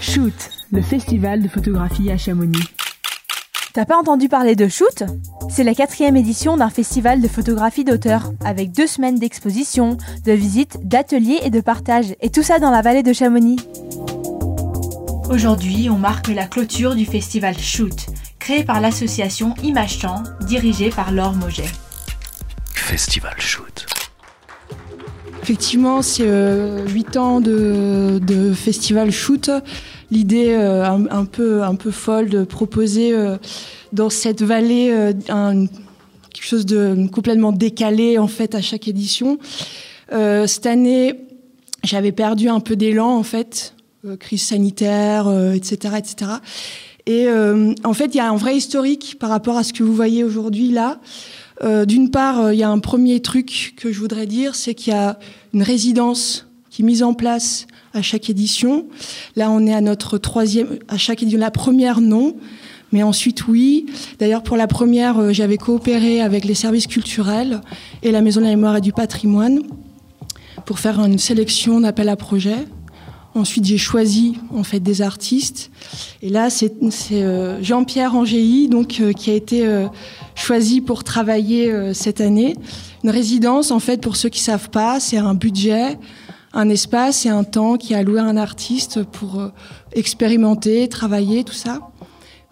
[0.00, 2.62] Shoot, le festival de photographie à Chamonix.
[3.72, 5.04] T'as pas entendu parler de Shoot?
[5.50, 10.78] C'est la quatrième édition d'un festival de photographie d'auteur, avec deux semaines d'exposition, de visites,
[10.82, 13.58] d'ateliers et de partage, et tout ça dans la vallée de Chamonix.
[15.28, 18.06] Aujourd'hui, on marque la clôture du festival Shoot,
[18.38, 21.70] créé par l'association Image Temps, dirigée par Laure Moget.
[22.74, 23.86] Festival Shoot.
[25.46, 29.48] Effectivement, c'est euh, huit ans de, festival shoot.
[30.10, 33.36] L'idée euh, un, peu, folle de proposer euh,
[33.92, 34.92] dans cette vallée
[35.28, 39.38] un, quelque chose de complètement décalé en fait à chaque édition.
[40.10, 41.14] cette année,
[41.84, 43.76] j'avais perdu un peu d'élan en fait,
[44.18, 46.30] crise sanitaire, etc., etc.
[47.06, 47.28] Et
[47.84, 50.24] en fait, il y a un vrai historique par rapport à ce que vous voyez
[50.24, 50.98] aujourd'hui là.
[51.62, 54.74] Euh, d'une part, euh, il y a un premier truc que je voudrais dire, c'est
[54.74, 55.18] qu'il y a
[55.54, 58.86] une résidence qui est mise en place à chaque édition.
[59.36, 61.40] Là, on est à notre troisième, à chaque édition.
[61.40, 62.36] La première, non.
[62.92, 63.86] Mais ensuite, oui.
[64.18, 67.60] D'ailleurs, pour la première, euh, j'avais coopéré avec les services culturels
[68.02, 69.62] et la Maison de la Mémoire et du Patrimoine
[70.66, 72.64] pour faire une sélection d'appels à projets.
[73.36, 75.70] Ensuite, j'ai choisi en fait des artistes.
[76.22, 76.72] Et là, c'est
[77.60, 79.86] Jean-Pierre Angéi, donc qui a été
[80.36, 82.54] choisi pour travailler euh, cette année.
[83.02, 85.98] Une résidence, en fait, pour ceux qui savent pas, c'est un budget,
[86.52, 89.48] un espace et un temps qui est alloué à un artiste pour euh,
[89.92, 91.80] expérimenter, travailler, tout ça.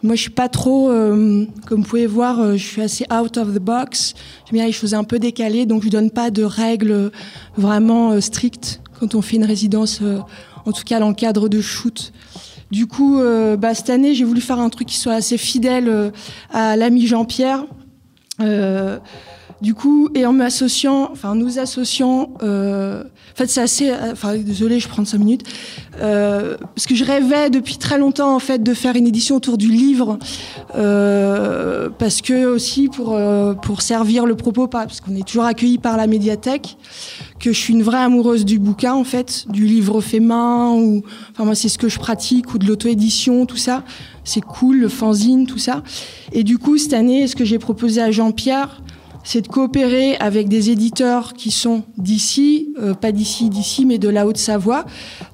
[0.03, 3.55] Moi, je suis pas trop, euh, comme vous pouvez voir, je suis assez out of
[3.55, 4.15] the box.
[4.45, 7.11] J'aime bien les choses un peu décalées, donc je donne pas de règles
[7.57, 10.01] vraiment strictes quand on fait une résidence,
[10.65, 12.13] en tout cas dans le cadre de shoot.
[12.71, 15.89] Du coup, euh, bah, cette année, j'ai voulu faire un truc qui soit assez fidèle
[15.89, 16.11] euh,
[16.53, 17.65] à l'ami Jean-Pierre.
[19.55, 24.37] Euh, du coup, et en m'associant, enfin nous associant, euh, en fait c'est assez, enfin
[24.37, 25.45] désolé, je prends cinq minutes,
[26.01, 29.57] euh, parce que je rêvais depuis très longtemps en fait de faire une édition autour
[29.59, 30.19] du livre,
[30.75, 35.79] euh, parce que aussi pour euh, pour servir le propos, parce qu'on est toujours accueilli
[35.79, 36.77] par la médiathèque,
[37.39, 41.03] que je suis une vraie amoureuse du bouquin en fait, du livre fait main ou,
[41.33, 43.83] enfin moi c'est ce que je pratique ou de l'auto-édition, tout ça,
[44.25, 45.83] c'est cool, le fanzine, tout ça.
[46.33, 48.83] Et du coup cette année, ce que j'ai proposé à Jean-Pierre
[49.25, 54.09] c'est de coopérer avec des éditeurs qui sont d'ici, euh, pas d'ici, d'ici, mais de
[54.11, 54.85] la Haute-Savoie.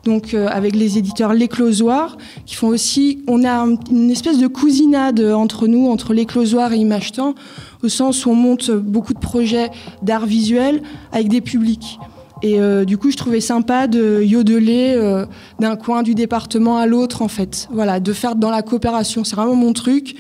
[0.05, 5.21] Donc euh, avec les éditeurs L'Éclosoir, qui font aussi, on a une espèce de cousinade
[5.21, 7.35] entre nous, entre L'Éclosoir et Imagetant,
[7.83, 9.71] au sens où on monte beaucoup de projets
[10.03, 11.99] d'art visuel avec des publics.
[12.43, 15.25] Et euh, du coup, je trouvais sympa de yodeler
[15.59, 17.69] d'un coin du département à l'autre, en fait.
[17.73, 19.25] Voilà, de faire dans la coopération.
[19.25, 20.17] C'est vraiment mon truc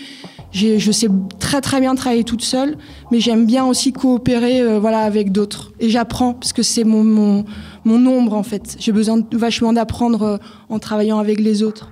[0.52, 2.76] je sais très très bien travailler toute seule,
[3.10, 5.72] mais j'aime bien aussi coopérer euh, voilà, avec d'autres.
[5.78, 7.44] Et j'apprends, parce que c'est mon, mon,
[7.84, 8.76] mon ombre en fait.
[8.78, 10.36] J'ai besoin vachement d'apprendre euh,
[10.68, 11.90] en travaillant avec les autres.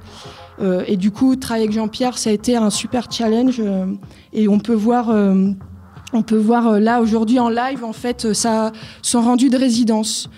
[0.60, 3.62] Euh, et du coup, travailler avec Jean-Pierre, ça a été un super challenge.
[4.32, 5.14] et on peut voir,
[6.12, 10.28] on peut voir là aujourd'hui en live, en fait, ça, son rendu de résidence.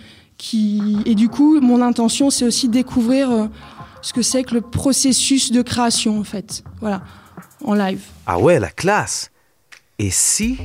[0.52, 3.48] Et du coup, mon intention, c'est aussi découvrir
[4.02, 6.64] ce que c'est que le processus de création, en fait.
[6.80, 7.02] Voilà
[7.64, 8.00] en live.
[8.26, 9.30] Ah ouais, la classe
[9.98, 10.58] Et si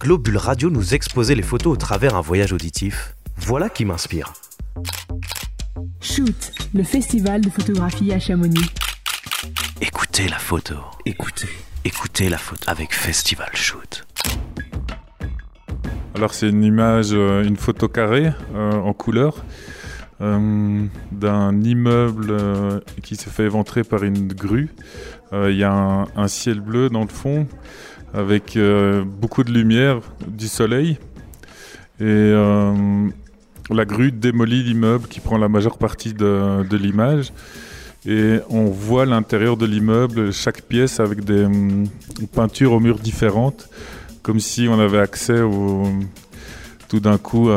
[0.00, 3.14] Globule Radio nous exposait les photos au travers un voyage auditif?
[3.36, 4.32] Voilà qui m'inspire.
[6.00, 8.70] Shoot, le festival de photographie à Chamonix.
[9.80, 10.74] Écoutez la photo.
[11.06, 11.48] Écoutez.
[11.84, 14.06] Écoutez la photo avec Festival Shoot.
[16.14, 19.44] Alors c'est une image, euh, une photo carrée euh, en couleur
[20.20, 22.34] euh, d'un immeuble
[23.02, 24.70] qui se fait éventrer par une grue
[25.34, 27.46] euh, il y a un, ciel bleu dans le fond
[28.12, 30.98] avec euh, beaucoup de lumière, du soleil.
[31.98, 33.08] Et euh,
[33.70, 37.32] la grue démolit l'immeuble qui prend la majeure partie de, l'image.
[38.06, 41.46] Et on voit l'intérieur de l'immeuble, chaque pièce avec des
[42.32, 43.68] peintures aux murs différentes,
[44.22, 45.40] comme si on avait accès
[46.94, 47.50] tout d'un coup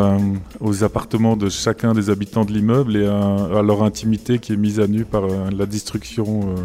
[0.60, 4.80] aux appartements de chacun des habitants de l'immeuble et à, leur intimité qui est mise
[4.80, 6.56] à nu par la destruction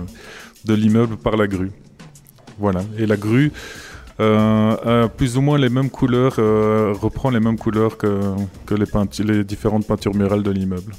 [0.65, 1.71] de l'immeuble par la grue.
[2.59, 2.81] Voilà.
[2.97, 3.53] Et la grue
[4.21, 8.35] euh, a plus ou moins les mêmes couleurs, euh, reprend les mêmes couleurs que,
[8.71, 10.95] les, les différentes peintures murales de l'immeuble.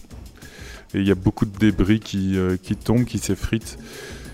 [0.94, 3.80] Et il y a beaucoup de débris qui, euh, qui tombent, qui s'effritent.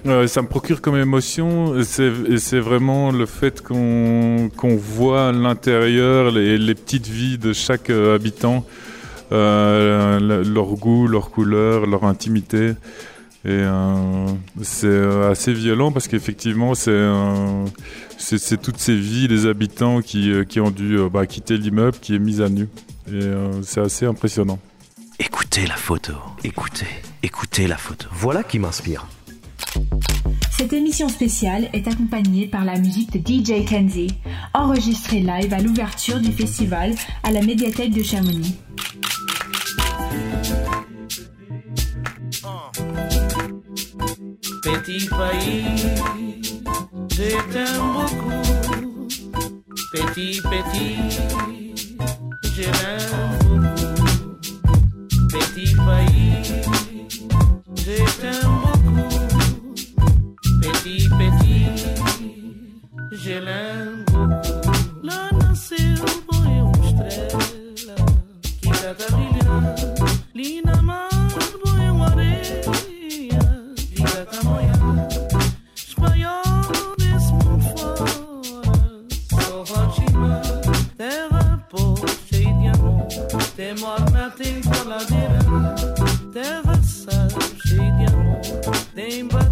[0.05, 7.07] Ça me procure comme émotion, c'est vraiment le fait qu'on voit l'intérieur, les, les, petites
[7.07, 8.65] vies de chaque habitant,
[9.31, 12.73] leur goût, leur couleur, leur intimité.
[13.45, 14.27] Et euh,
[14.61, 17.65] c'est euh, assez violent parce qu'effectivement, c'est euh,
[18.61, 22.41] toutes ces vies des habitants qui, qui ont dû bah, quitter l'immeuble qui est mise
[22.41, 22.67] à nu.
[23.11, 23.21] Et
[23.63, 24.59] c'est assez impressionnant.
[25.19, 26.13] Écoutez la photo.
[26.43, 26.85] Écoutez,
[27.23, 28.07] écoutez la photo.
[28.11, 29.07] Voilà qui m'inspire.
[30.57, 34.11] Cette émission spéciale est accompagnée par la musique de DJ Kenzie,
[34.53, 36.93] enregistrée live à l'ouverture du festival
[37.23, 38.55] à la médiathèque de Chamonix.
[44.63, 45.75] Petit pays,
[47.11, 47.31] je
[47.79, 49.07] beaucoup.
[49.93, 50.97] Petit, petit,
[52.43, 52.63] je
[53.47, 53.69] beaucoup.
[55.29, 56.19] Petit pays.
[63.09, 64.09] Beaucoup.
[65.03, 65.77] Lá nasceu
[66.25, 68.05] foi uma estrela
[68.43, 69.75] que cada brilhar.
[70.35, 71.09] Ali na mar
[71.63, 72.61] foi uma areia
[73.75, 75.07] de cada manhã.
[75.75, 78.81] Espanhol desse mundo fora,
[79.41, 80.41] só Rotima,
[80.97, 83.07] terra pobre, cheia de amor.
[83.55, 85.39] Tem morna, tem coladeira,
[86.33, 87.29] terra sal,
[87.65, 88.41] cheia de amor.
[88.93, 89.48] Tem batu,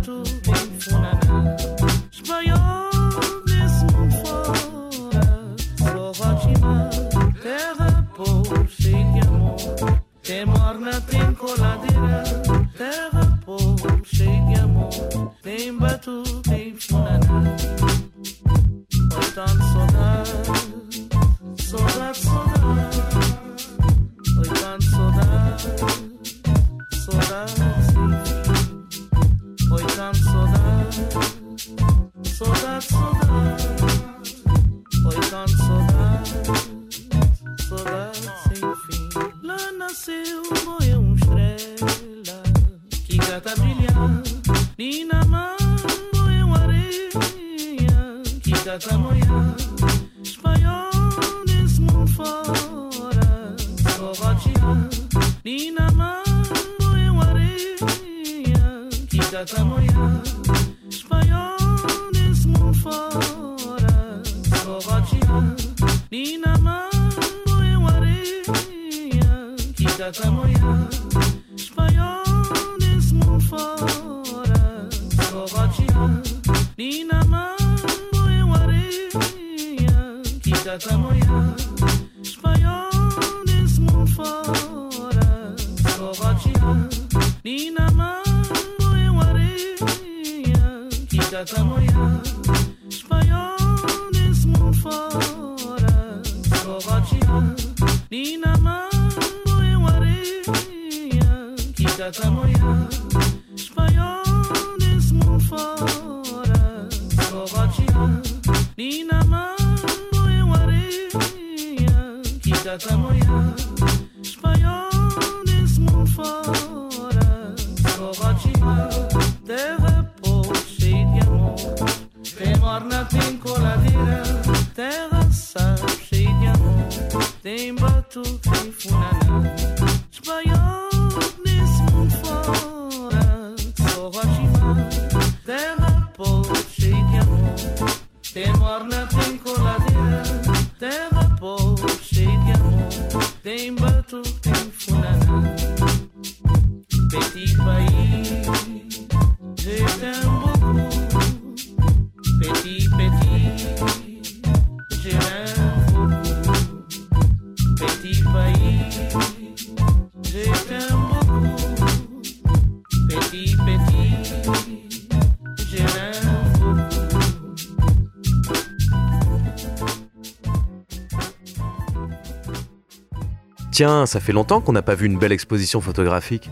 [173.78, 176.50] Tiens, ça fait longtemps qu'on n'a pas vu une belle exposition photographique.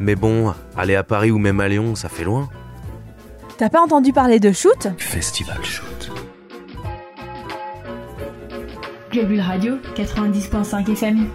[0.00, 2.48] Mais bon, aller à Paris ou même à Lyon, ça fait loin.
[3.58, 4.88] T'as pas entendu parler de shoot?
[4.96, 6.10] Festival Shoot.
[9.10, 11.26] Globule Radio 90.5 FM.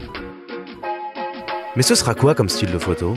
[1.75, 3.13] Mais ce sera quoi comme style de photo?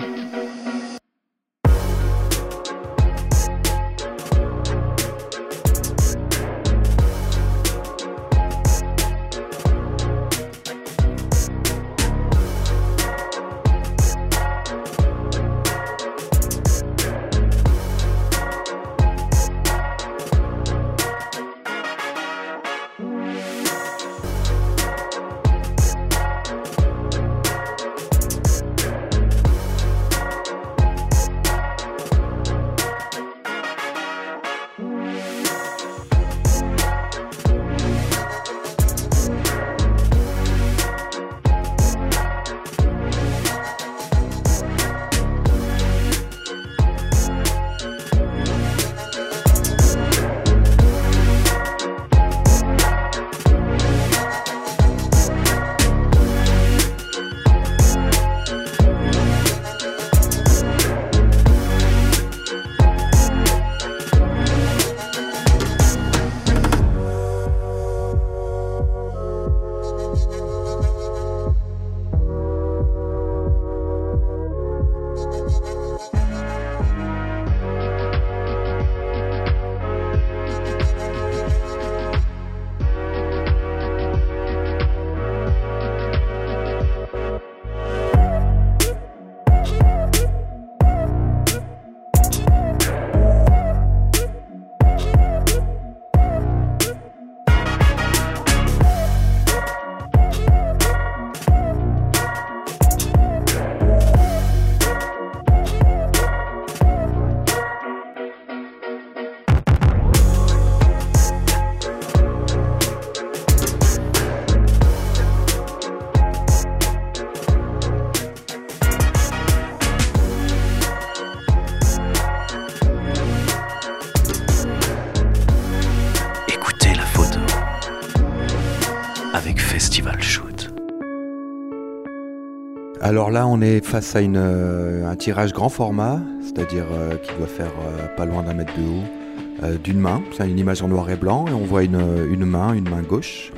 [133.10, 137.48] Alors là, on est face à euh, un tirage grand format, c'est-à-dire euh, qui doit
[137.48, 140.22] faire euh, pas loin d'un mètre de haut, d'une main.
[140.30, 143.50] C'est une image en noir et blanc et on voit une, main, une main gauche,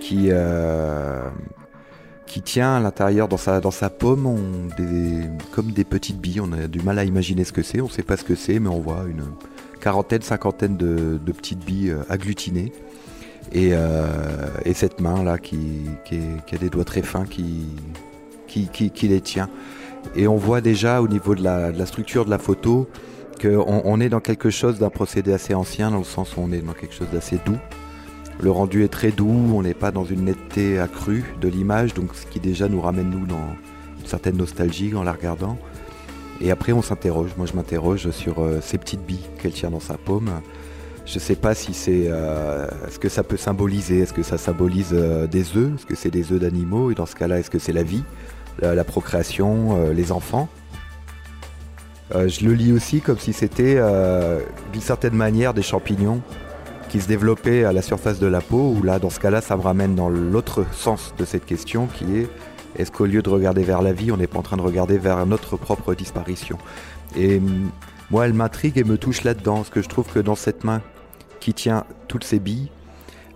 [0.00, 0.32] qui,
[2.42, 3.70] tient à l'intérieur dans sa, dans
[4.00, 4.36] paume
[5.52, 6.40] comme des petites billes.
[6.40, 8.34] On a du mal à imaginer ce que c'est, on ne sait pas ce que
[8.34, 9.26] c'est, mais on voit une
[9.80, 12.72] quarantaine, cinquantaine de, petites billes agglutinées.
[13.52, 13.74] Et,
[14.64, 16.18] et, cette main là qui, qui,
[16.48, 17.68] qui, a des doigts très fins qui,
[18.64, 19.48] qui, les tient.
[20.14, 22.88] Et on voit déjà au niveau de la, structure de la photo
[23.40, 26.52] qu'on on est dans quelque chose d'un procédé assez ancien, dans le sens où on
[26.52, 27.58] est dans quelque chose d'assez doux.
[28.40, 32.14] Le rendu est très doux, on n'est pas dans une netteté accrue de l'image, donc
[32.14, 33.56] ce qui déjà nous ramène nous dans
[34.00, 35.58] une certaine nostalgie en la regardant.
[36.40, 39.80] Et après on s'interroge, moi je m'interroge sur euh, ces petites billes qu'elle tient dans
[39.80, 40.30] sa paume.
[41.06, 44.00] Je ne sais pas si c'est euh, ce que ça peut symboliser.
[44.00, 47.06] Est-ce que ça symbolise euh, des œufs Est-ce que c'est des œufs d'animaux Et dans
[47.06, 48.02] ce cas-là, est-ce que c'est la vie?
[48.60, 50.48] La, procréation, euh, les enfants.
[52.14, 54.40] Euh, je le lis aussi comme si c'était euh,
[54.72, 56.20] d'une certaine manière des champignons
[56.88, 59.56] qui se développaient à la surface de la peau, ou là, dans ce cas-là, ça
[59.56, 62.28] me ramène dans l'autre sens de cette question qui est
[62.78, 64.98] est-ce qu'au lieu de regarder vers la vie, on n'est pas en train de regarder
[64.98, 66.58] vers notre propre disparition?
[67.16, 67.70] Et mm,
[68.10, 70.82] moi, elle m'intrigue et me touche là-dedans, parce que je trouve que dans cette main
[71.40, 72.70] qui tient toutes ces billes,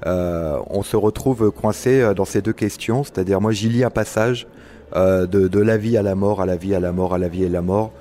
[0.06, 4.46] on se retrouve coincé dans ces deux questions, c'est-à-dire moi j'y lis un passage
[4.96, 7.28] euh, de, la vie à la mort, à la vie à la mort, à la
[7.28, 7.92] vie et la mort.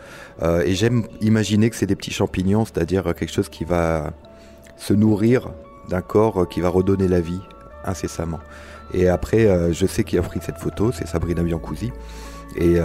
[0.41, 4.12] Euh, et j'aime imaginer que c'est des petits champignons, c'est-à-dire quelque chose qui va
[4.77, 5.50] se nourrir
[5.89, 7.41] d'un corps qui va redonner la vie
[7.86, 8.39] incessamment.
[8.93, 11.91] Et après, euh, je sais qui a pris cette photo, c'est Sabrina Biancusi.
[12.55, 12.79] Et,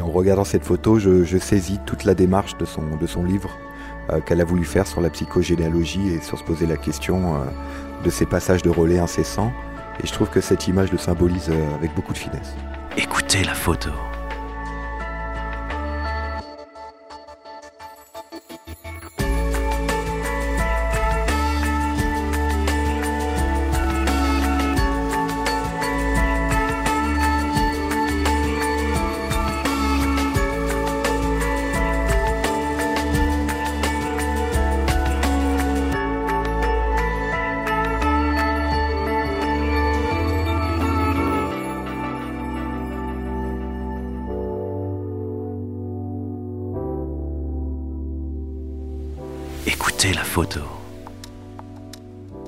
[0.00, 3.50] en regardant cette photo, je, saisis toute la démarche de son, de son livre
[4.24, 7.34] qu'elle a voulu faire sur la psychogénéalogie et sur se poser la question
[8.04, 9.52] de ces passages de relais incessants.
[10.02, 12.54] Et je trouve que cette image le symbolise euh, avec beaucoup de finesse.
[12.96, 13.90] Écoutez la photo.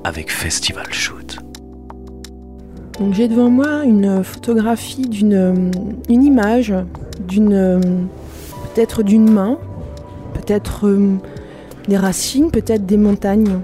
[0.08, 1.36] Avec Festival Shoot.
[2.98, 5.70] Donc j'ai devant moi une photographie d'une
[6.08, 6.72] une image
[7.28, 8.08] d'une
[8.74, 9.58] peut-être d'une main,
[10.32, 11.16] peut-être euh,
[11.88, 13.60] des racines, peut-être des montagnes.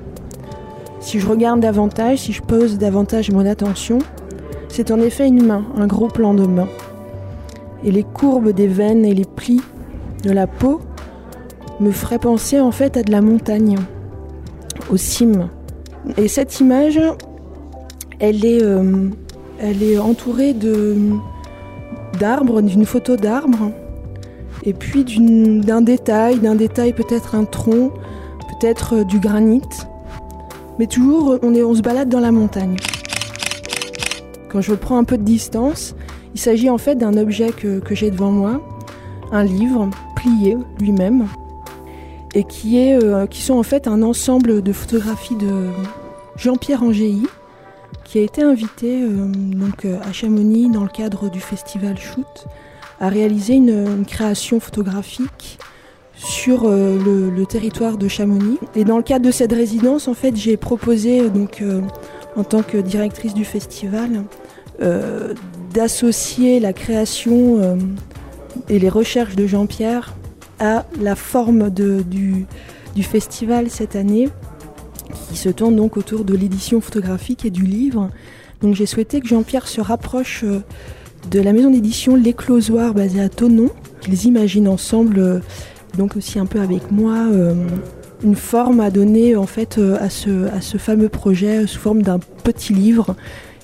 [1.00, 3.98] Si je regarde davantage, si je pose davantage mon attention,
[4.68, 6.68] c'est en effet une main, un gros plan de main.
[7.84, 9.62] Et les courbes des veines et les plis
[10.22, 10.80] de la peau
[11.80, 13.78] me ferait penser en fait à de la montagne,
[14.90, 15.48] aux cimes.
[16.16, 17.00] Et cette image,
[18.20, 19.10] elle est, euh,
[20.00, 20.54] entourée
[22.18, 23.72] d'arbres, d'une photo d'arbres,
[24.64, 27.90] et puis d'un détail, d'un détail peut-être un tronc,
[28.50, 29.62] peut-être euh, du granit,
[30.78, 32.76] mais toujours on, est, on se balade dans la montagne.
[34.50, 35.96] Quand je prends un peu de distance,
[36.34, 38.60] il s'agit en fait d'un objet que j'ai devant moi,
[39.32, 41.26] un livre plié lui-même,
[42.34, 45.68] et qui, est, euh, qui sont en fait un ensemble de photographies de
[46.36, 47.26] Jean-Pierre Angéi,
[48.04, 52.46] qui a été invité euh, donc, euh, à Chamonix dans le cadre du festival Shoot
[53.00, 55.58] à réaliser une, création photographique
[56.14, 58.58] sur le, territoire de Chamonix.
[58.76, 61.62] Et dans le cadre de cette résidence, en fait, j'ai proposé donc
[62.36, 64.22] en tant que directrice du festival
[65.74, 67.76] d'associer la création
[68.68, 70.14] et les recherches de Jean-Pierre
[70.58, 72.46] à la forme du,
[73.02, 74.28] festival cette année,
[75.28, 78.10] qui se tourne donc autour de l'édition photographique et du livre.
[78.62, 80.60] Donc j'ai souhaité que Jean-Pierre se rapproche euh,
[81.30, 83.70] de la maison d'édition L'Éclosoir basée à Tonon,
[84.00, 85.40] qu'ils imaginent ensemble, euh,
[85.98, 87.54] donc aussi un peu avec moi, euh,
[88.22, 93.16] une forme à donner en fait à ce, fameux projet sous forme d'un petit livre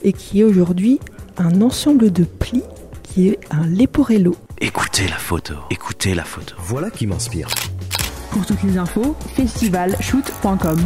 [0.02, 1.00] et qui est aujourd'hui
[1.38, 2.62] un ensemble de plis
[3.02, 4.36] qui est un Leporello.
[4.62, 6.54] Écoutez la photo, écoutez la photo.
[6.58, 7.48] Voilà qui m'inspire.
[8.30, 10.78] Pour toutes les infos, festivalshoot.com.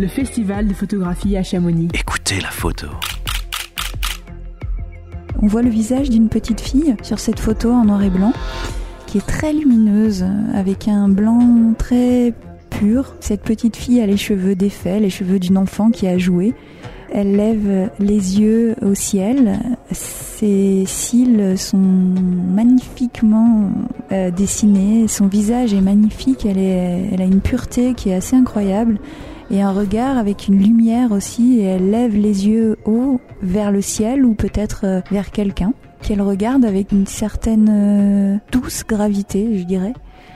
[0.00, 1.88] le festival de photographie à Chamonix.
[1.92, 2.86] Écoutez la photo.
[5.42, 8.32] On voit le visage d'une petite fille sur cette photo en noir et blanc
[9.06, 12.32] qui est très lumineuse avec un blanc très
[12.70, 13.14] pur.
[13.20, 16.54] Cette petite fille a les cheveux défaits, les cheveux d'une enfant qui a joué.
[17.12, 19.58] Elle lève les yeux au ciel.
[19.90, 23.70] Ses cils sont magnifiquement
[24.12, 25.08] euh, dessinés.
[25.08, 26.46] Son visage est magnifique.
[26.46, 28.98] Elle, est, elle a une pureté qui est assez incroyable.
[29.50, 31.58] Et un regard avec une lumière aussi.
[31.60, 36.22] Et elle lève les yeux haut vers le ciel ou peut-être euh, vers quelqu'un qu'elle
[36.22, 39.92] regarde avec une certaine euh, douce gravité, je dirais.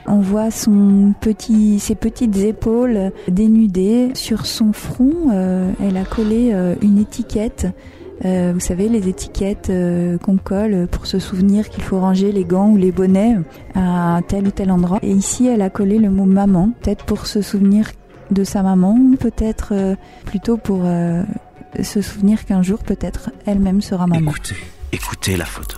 [0.07, 4.11] On voit son petit, ses petites épaules dénudées.
[4.13, 7.67] Sur son front, euh, elle a collé une étiquette.
[8.23, 9.71] Euh, vous savez, les étiquettes
[10.23, 13.37] qu'on colle pour se souvenir qu'il faut ranger les gants ou les bonnets
[13.73, 14.99] à tel ou tel endroit.
[15.01, 17.89] Et ici, elle a collé le mot maman, peut-être pour se souvenir
[18.31, 20.83] de sa maman, peut-être plutôt pour
[21.81, 24.31] se souvenir qu'un jour, peut-être, elle-même sera maman.
[24.31, 24.55] Écoutez,
[24.91, 25.77] écoutez la photo.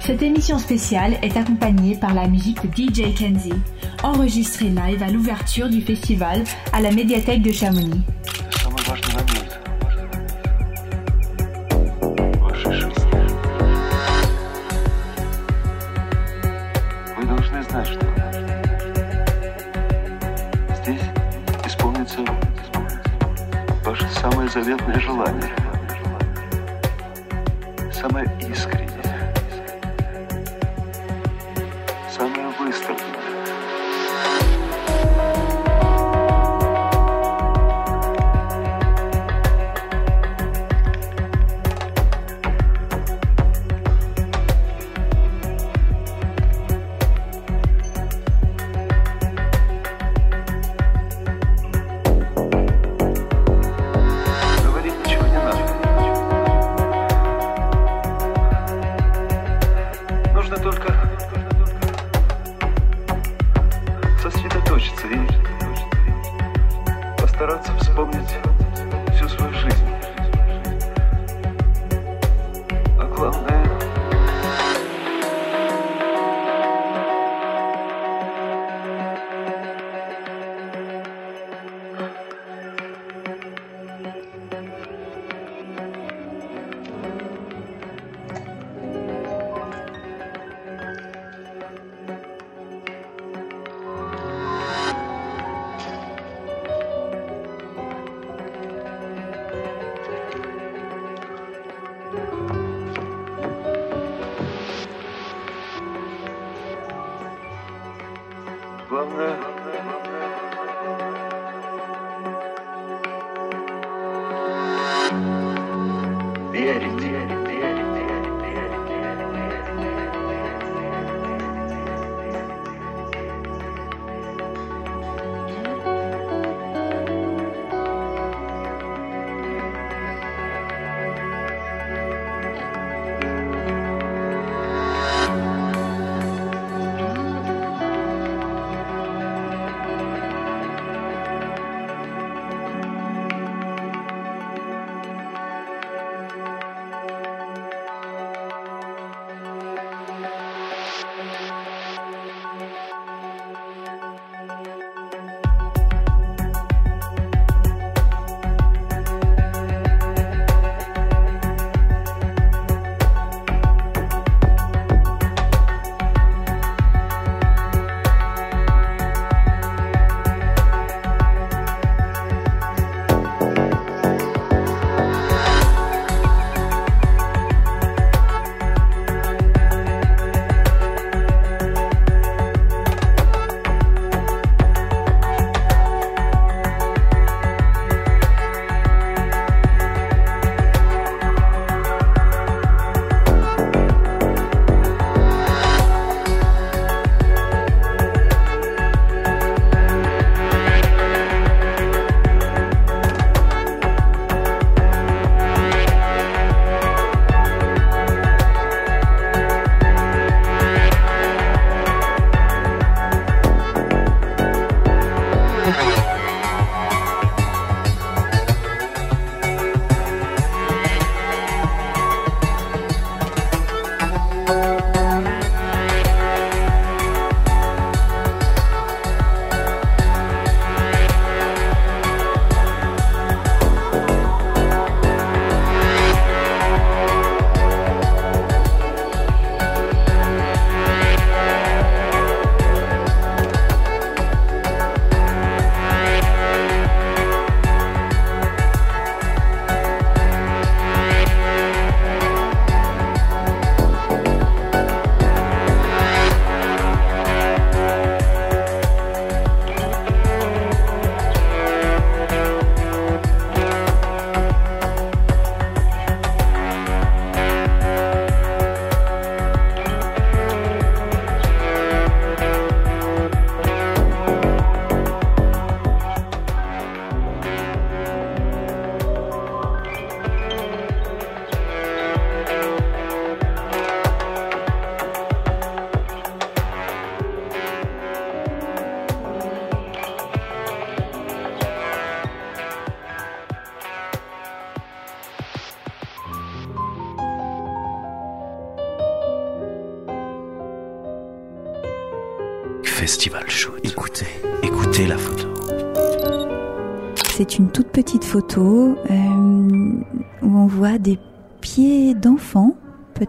[0.00, 3.52] Cette émission spéciale est accompagnée par la musique de DJ Kenzie,
[4.02, 6.44] enregistrée live à l'ouverture du festival
[6.74, 8.02] à la médiathèque de Chamonix.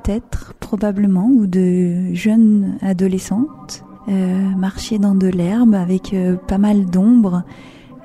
[0.05, 6.85] Peut-être, probablement, ou de jeunes adolescentes, euh, marcher dans de l'herbe avec euh, pas mal
[6.85, 7.43] d'ombre.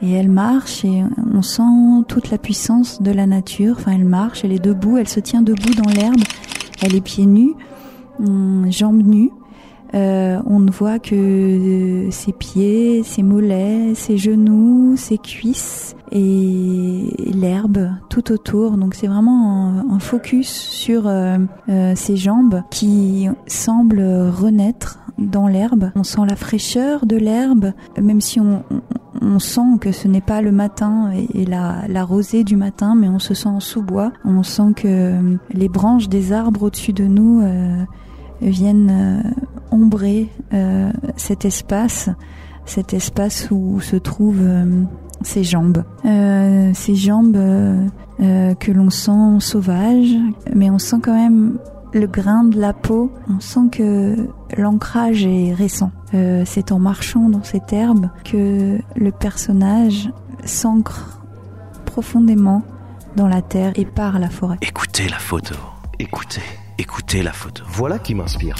[0.03, 1.03] Et elle marche et
[1.35, 1.63] on sent
[2.09, 3.77] toute la puissance de la nature.
[3.79, 6.23] Enfin, elle marche, elle est debout, elle se tient debout dans l'herbe.
[6.83, 7.53] Elle est pieds nus,
[8.19, 9.31] hum, jambes nues.
[9.95, 17.33] Euh, on ne voit que euh, ses pieds, ses mollets, ses genoux, ses cuisses et
[17.35, 18.73] l'herbe tout autour.
[18.73, 25.91] Donc c'est vraiment un, focus sur euh, euh, ses jambes qui semblent renaître dans l'herbe.
[25.97, 28.63] On sent la fraîcheur de l'herbe, même si on,
[29.21, 33.09] on- sent que ce n'est pas le matin et, la, la rosée du matin, mais
[33.09, 34.13] on se sent en sous-bois.
[34.25, 37.43] On sent que les branches des arbres au-dessus de nous
[38.41, 39.31] viennent euh,
[39.71, 42.09] ombrer euh, cet espace,
[42.67, 44.49] cet espace où se trouvent
[45.23, 45.85] ses jambes.
[46.05, 47.87] Euh, jambes euh,
[48.21, 50.17] euh, que l'on sent sauvages,
[50.55, 51.59] mais on sent quand même
[51.93, 55.91] le grain de la peau, on sent que l'ancrage est récent.
[56.15, 60.11] Euh, c'est en marchant dans cette herbe que le personnage
[60.45, 61.21] s'ancre
[61.85, 62.63] profondément
[63.17, 64.59] dans la terre et par la forêt.
[64.63, 65.57] Écoutez la photo.
[65.99, 66.43] Écoutez,
[66.81, 67.63] écoutez la photo.
[67.67, 68.57] Voilà qui m'inspire.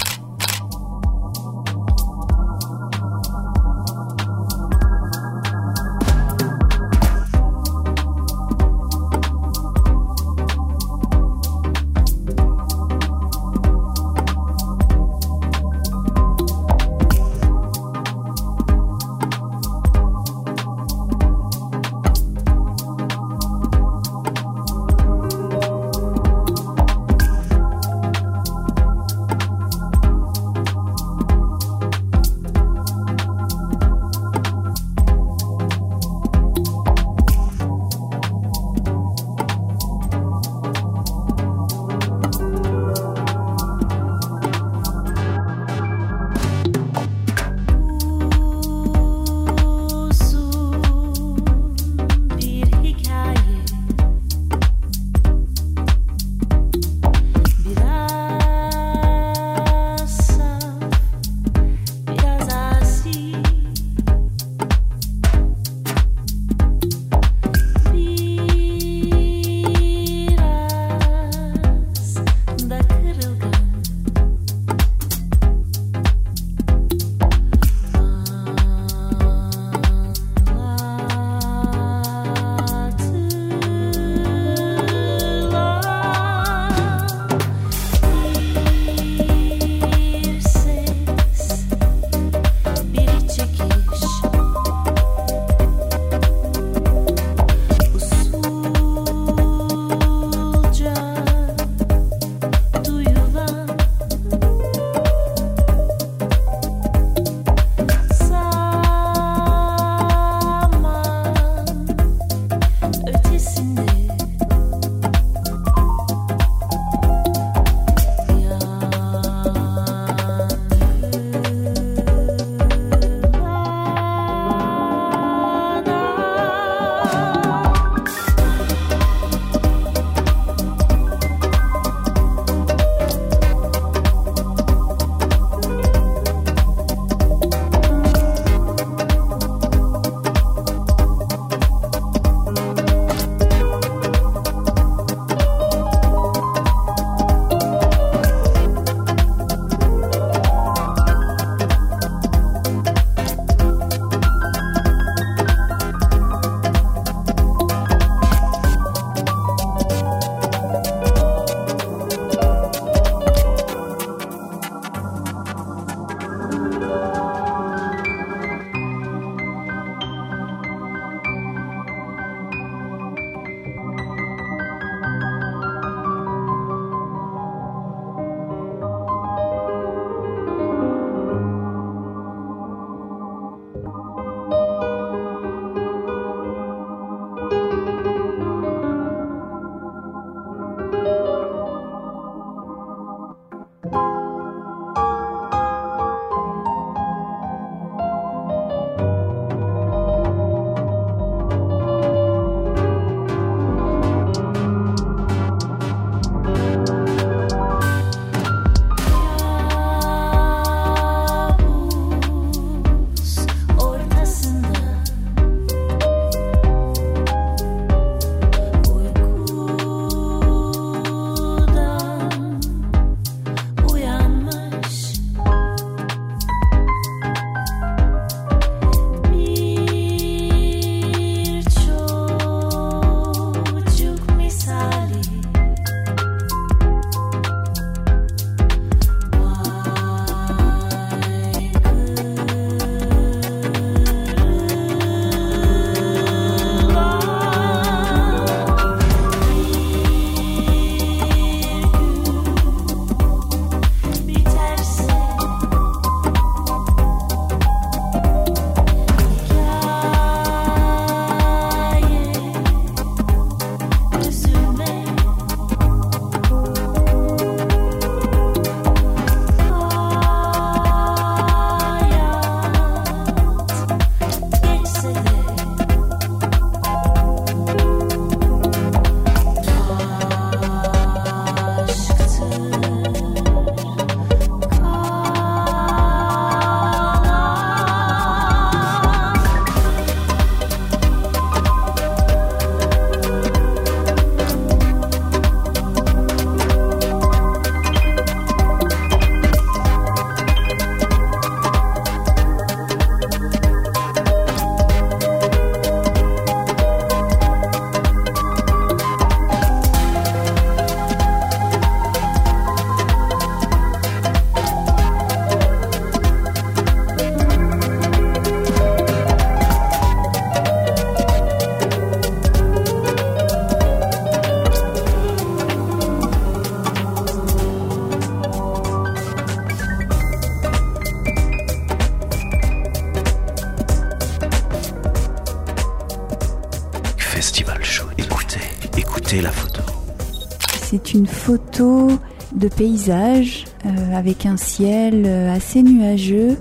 [340.91, 342.09] C'est une photo
[342.53, 346.57] de paysage euh, avec un ciel euh, assez nuageux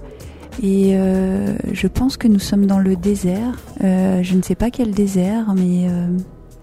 [0.62, 3.58] et euh, je pense que nous sommes dans le désert.
[3.80, 5.88] Je ne sais pas quel désert, mais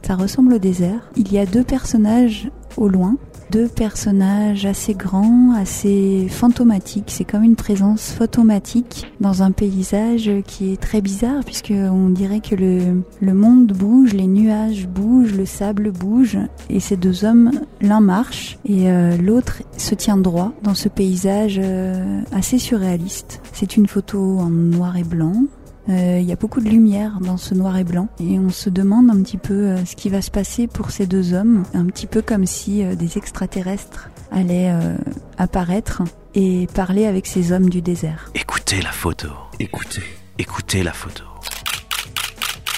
[0.02, 1.12] ça ressemble au désert.
[1.18, 3.18] Il y a deux personnages au loin,
[3.52, 7.06] deux personnages assez grands, assez fantomatiques.
[7.08, 12.42] C'est comme une présence photomatique dans un paysage qui est très bizarre puisque on dirait
[12.42, 16.38] que le, le monde bouge, les nuages bougent, le sable bouge
[16.70, 21.60] et ces deux hommes, l'un marche et euh, l'autre se tient droit dans ce paysage
[21.64, 23.42] euh, assez surréaliste.
[23.54, 25.44] C'est une photo en noir et blanc.
[25.90, 28.70] Euh, Il y a beaucoup de lumière dans ce noir et blanc et on se
[28.70, 31.86] demande un petit peu euh, ce qui va se passer pour ces deux hommes, un
[31.86, 34.98] petit peu comme si euh, des extraterrestres allaient euh,
[35.38, 36.04] apparaître
[36.36, 38.30] et parler avec ces hommes du désert.
[38.36, 39.30] Écoutez la photo.
[39.60, 40.04] Écoutez,
[40.38, 41.24] écoutez la photo.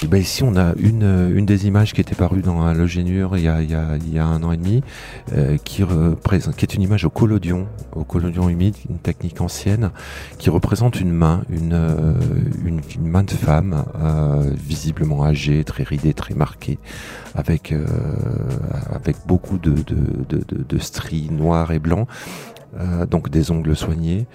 [0.02, 2.72] Et ben ici, on a une, euh, une des images qui était parue dans la
[2.72, 4.82] Logénure il y a, il y a, un an et demi,
[5.34, 9.90] euh, qui, représente, qui est une image au collodion, au collodion humide, une technique ancienne,
[10.38, 12.14] qui représente une main, une, euh,
[12.98, 16.78] main de femme, euh, visiblement âgée, très ridée, très marquée,
[17.34, 17.84] avec, euh,
[19.26, 22.08] beaucoup de, de stries noirs et blancs.
[22.78, 24.26] Euh, donc des ongles soignés.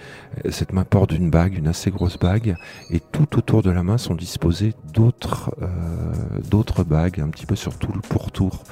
[0.46, 2.58] Euh, Cette main porte une bague, une assez grosse bague,
[2.90, 7.78] et tout autour de la main sont disposées d'autres euh, bagues, un petit peu sur
[7.78, 8.64] tout le pourtour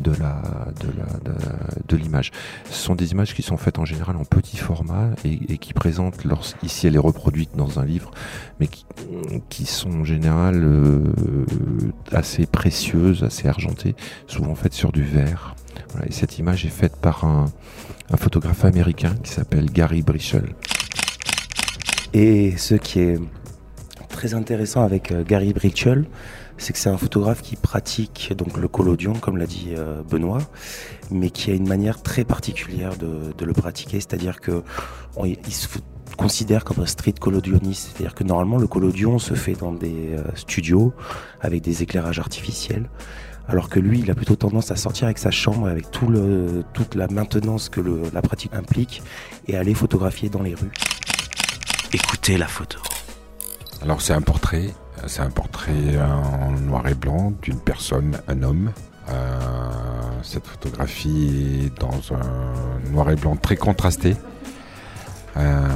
[0.00, 0.40] de la
[0.80, 1.34] de la
[1.88, 2.30] de, l'image.
[2.70, 6.24] Ce sont des images qui sont faites en général en petit format et, qui présentent,
[6.24, 8.12] lors, ici elle est reproduite dans un livre,
[8.58, 8.86] mais qui,
[9.50, 11.02] qui sont en général euh,
[12.12, 13.94] assez précieuses, assez argentées,
[14.28, 15.56] souvent faites sur du verre.
[15.90, 17.46] Voilà, et cette image est faite par un,
[18.12, 20.54] un photographe américain qui s'appelle Gary Brichel.
[22.12, 23.18] Et ce qui est
[24.08, 26.06] très intéressant avec euh, Gary Britchell,
[26.58, 30.40] c'est que c'est un photographe qui pratique donc le collodion, comme l'a dit euh, Benoît,
[31.10, 34.62] mais qui a une manière très particulière de, le pratiquer, c'est-à-dire que
[35.16, 35.68] on- il se
[36.18, 40.24] considère comme un street collodioniste, c'est-à-dire que normalement le collodion se fait dans des euh,
[40.34, 40.92] studios
[41.40, 42.90] avec des éclairages artificiels.
[43.50, 46.62] Alors que lui, il a plutôt tendance à sortir avec sa chambre, avec tout le,
[46.72, 49.02] toute la maintenance que le- la pratique implique,
[49.48, 50.70] et aller photographier dans les rues.
[51.92, 52.78] Écoutez la photo.
[53.82, 54.68] Alors c'est un portrait,
[55.08, 58.70] c'est un portrait en noir et blanc d'une personne, un homme.
[59.08, 59.40] Euh,
[60.22, 64.14] cette photographie est dans un noir et blanc très contrasté.
[65.36, 65.68] Euh,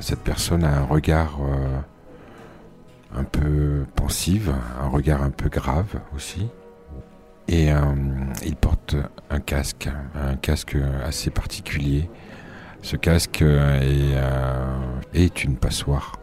[0.00, 1.78] cette personne a un regard euh,
[3.18, 4.48] un peu pensif,
[4.80, 6.46] un regard un peu grave aussi.
[7.48, 7.78] Et euh,
[8.44, 8.96] il porte
[9.30, 12.08] un casque, un casque assez particulier.
[12.82, 14.76] Ce casque euh, est, euh,
[15.14, 16.18] est une passoire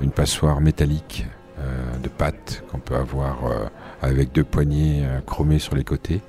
[0.00, 1.26] une passoire métallique
[2.02, 3.38] de pâte qu'on peut avoir
[4.02, 6.20] avec deux poignées chromées sur les côtés.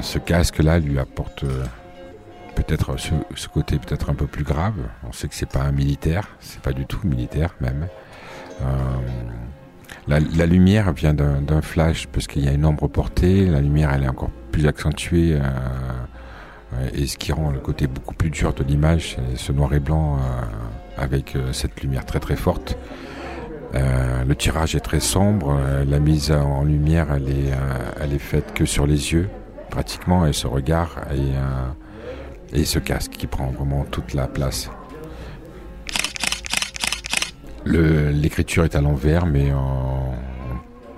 [0.00, 1.44] Ce casque-là lui apporte
[2.54, 4.74] peut-être ce, côté peut-être un peu plus grave.
[5.06, 7.86] On sait que c'est pas un militaire, c'est pas du tout militaire même.
[10.08, 13.46] La, la lumière vient d'un flash parce qu'il y a une ombre portée.
[13.46, 15.34] La lumière elle est encore plus accentuée.
[15.34, 15.40] euh,
[16.74, 19.74] euh, et ce qui rend le côté beaucoup plus dur de l'image, c'est ce noir
[19.74, 22.76] et blanc euh, avec cette lumière très très forte.
[23.74, 27.50] Le tirage est très sombre, la mise en lumière elle est,
[27.98, 29.30] elle est faite que sur les yeux,
[29.70, 34.70] pratiquement, et ce regard et, et ce casque qui prend vraiment toute la place.
[37.64, 40.14] L'écriture est à l'envers, mais on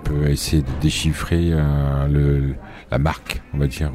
[0.03, 2.55] peut essayer de déchiffrer euh, le,
[2.91, 3.91] la marque, on va dire,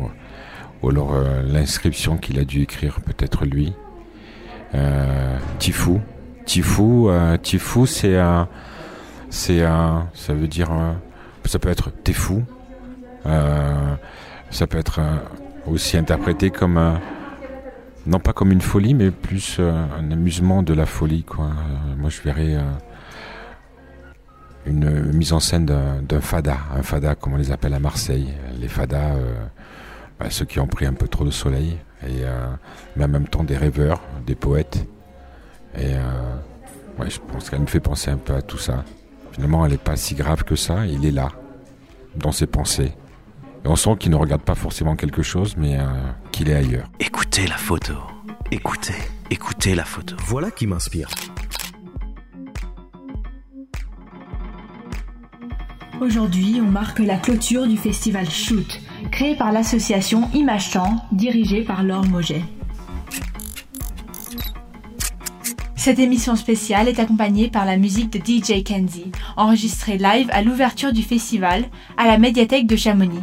[0.82, 3.72] ou alors euh, l'inscription qu'il a dû écrire, peut-être lui.
[4.74, 6.00] Euh, Tifou.
[6.46, 8.48] Tifou, euh, Tifou, c'est un,
[9.28, 10.92] c'est un, ça veut dire, euh,
[11.44, 12.42] ça peut être t'es fou.
[13.26, 13.94] Euh,
[14.50, 15.00] ça peut être
[15.66, 16.98] aussi interprété comme
[18.06, 21.46] non pas comme une folie, mais plus euh, un amusement de la folie, quoi.
[21.46, 22.62] Euh, moi, je verrais euh,
[24.66, 28.32] une mise en scène d'un fada, un fada comme on les appelle à Marseille.
[28.58, 29.14] Les fadas,
[30.18, 32.24] bah, ceux qui ont pris un peu trop de soleil, et
[32.96, 34.86] mais en même temps des rêveurs, des poètes.
[35.78, 35.94] Et
[36.98, 38.84] ouais, je pense qu'elle me fait penser un peu à tout ça.
[39.32, 40.84] Finalement, elle n'est pas si grave que ça.
[40.86, 41.30] Il est là,
[42.16, 42.92] dans ses pensées.
[43.64, 45.84] Et on sent qu'il ne regarde pas forcément quelque chose, mais euh,
[46.32, 46.88] qu'il est ailleurs.
[46.98, 47.94] Écoutez la photo.
[48.50, 48.94] Écoutez,
[49.30, 50.16] écoutez la photo.
[50.26, 51.08] Voilà qui m'inspire.
[56.00, 58.80] Aujourd'hui, on marque la clôture du festival Shoot,
[59.12, 62.42] créé par l'association Image Temps, dirigée par Laure Moget.
[65.76, 70.92] Cette émission spéciale est accompagnée par la musique de DJ Kenzie, enregistrée live à l'ouverture
[70.92, 71.64] du festival
[71.98, 73.22] à la médiathèque de Chamonix.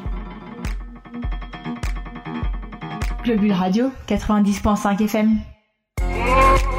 [3.27, 6.76] Globule Radio 90.5 FM.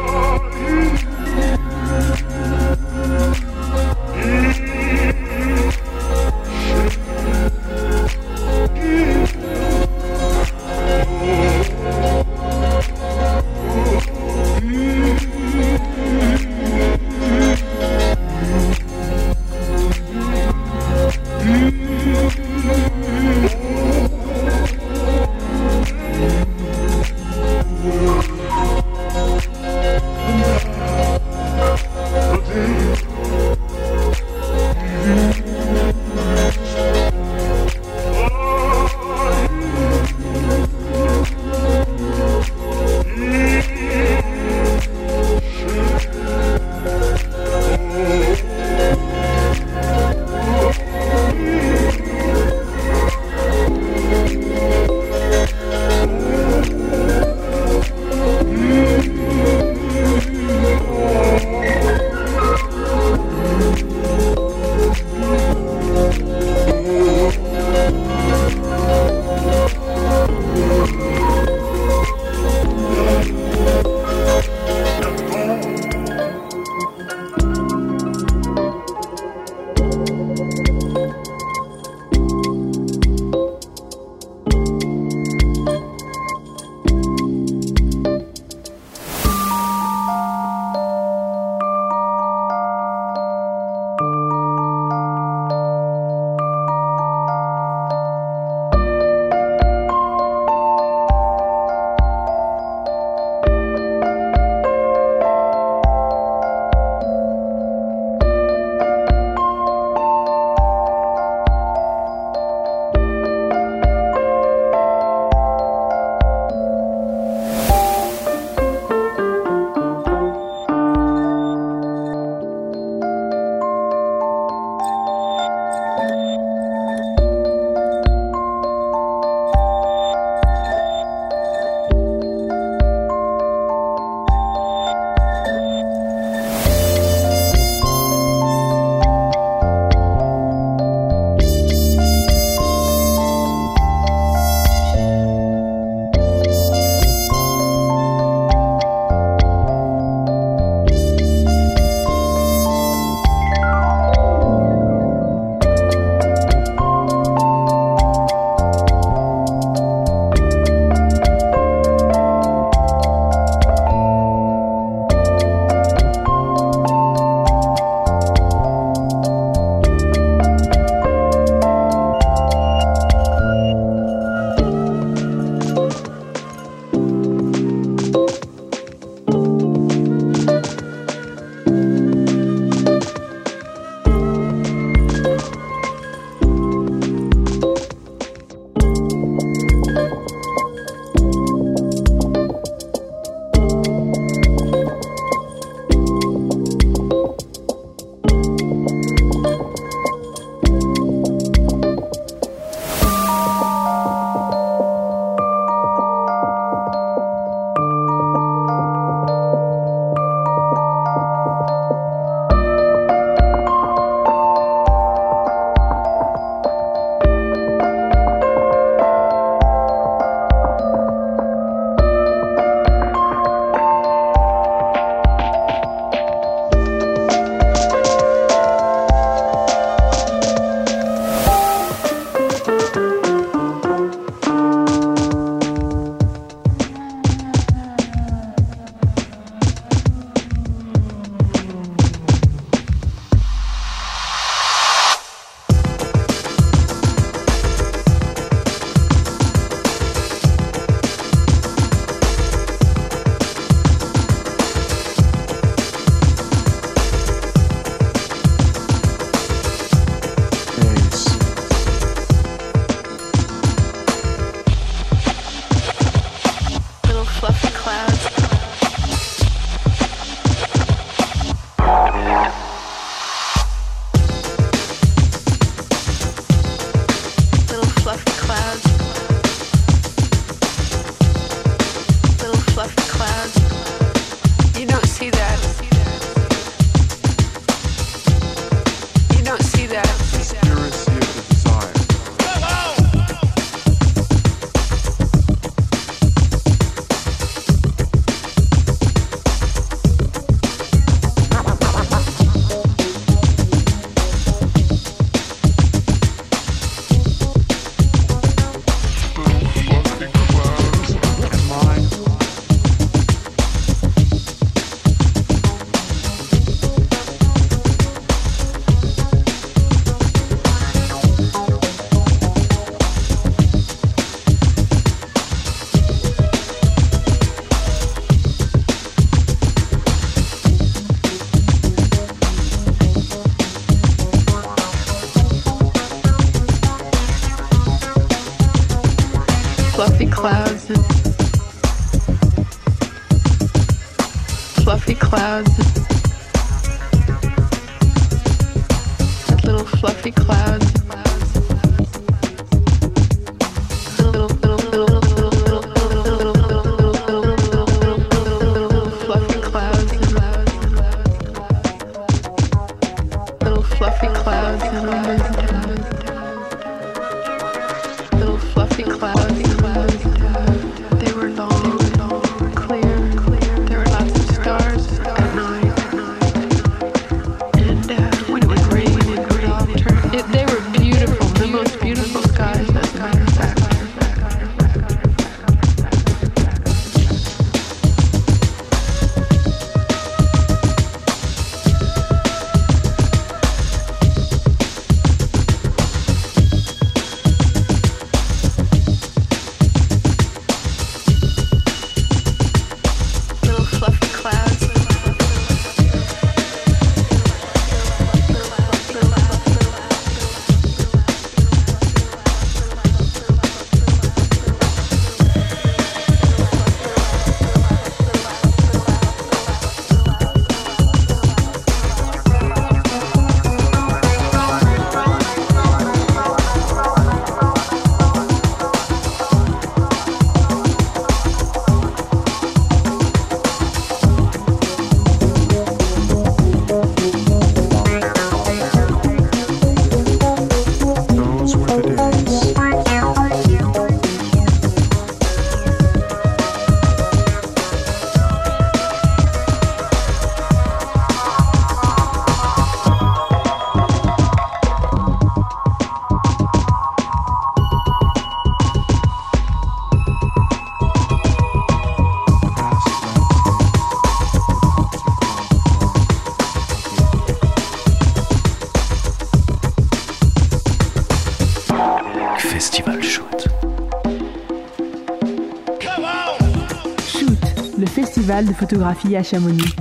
[478.58, 479.94] Festival de photographie à Chamonix.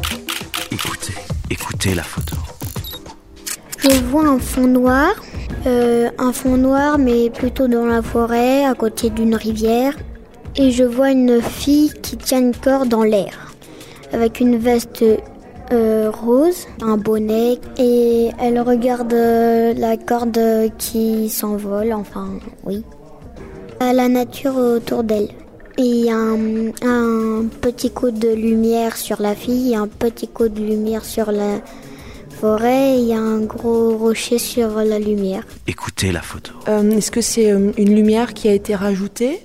[0.72, 1.14] Écoutez,
[1.49, 2.36] écoutez la photo.
[3.80, 5.14] Je vois un fond noir,
[5.66, 9.93] euh, un fond noir mais plutôt dans la forêt, à côté d'une rivière.
[10.55, 13.53] Et je vois une fille qui tient une corde dans l'air,
[14.12, 15.03] avec une veste
[15.72, 20.39] euh, rose, un bonnet, et elle regarde euh, la corde
[20.80, 22.28] qui s'envole, enfin
[22.66, 22.84] oui.
[23.80, 25.30] À la nature autour d'elle.
[25.80, 30.28] Et il y a un, un petit coup de lumière sur la fille, un petit
[30.28, 31.61] coup de lumière sur la
[32.39, 35.43] forêt, et il y a un gros rocher sur la lumière.
[35.67, 36.53] Écoutez la photo.
[36.67, 39.41] Euh, Est-ce que c'est euh, une lumière qui a été rajoutée?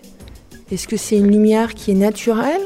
[0.71, 2.63] Est-ce que c'est une lumière qui est naturelle?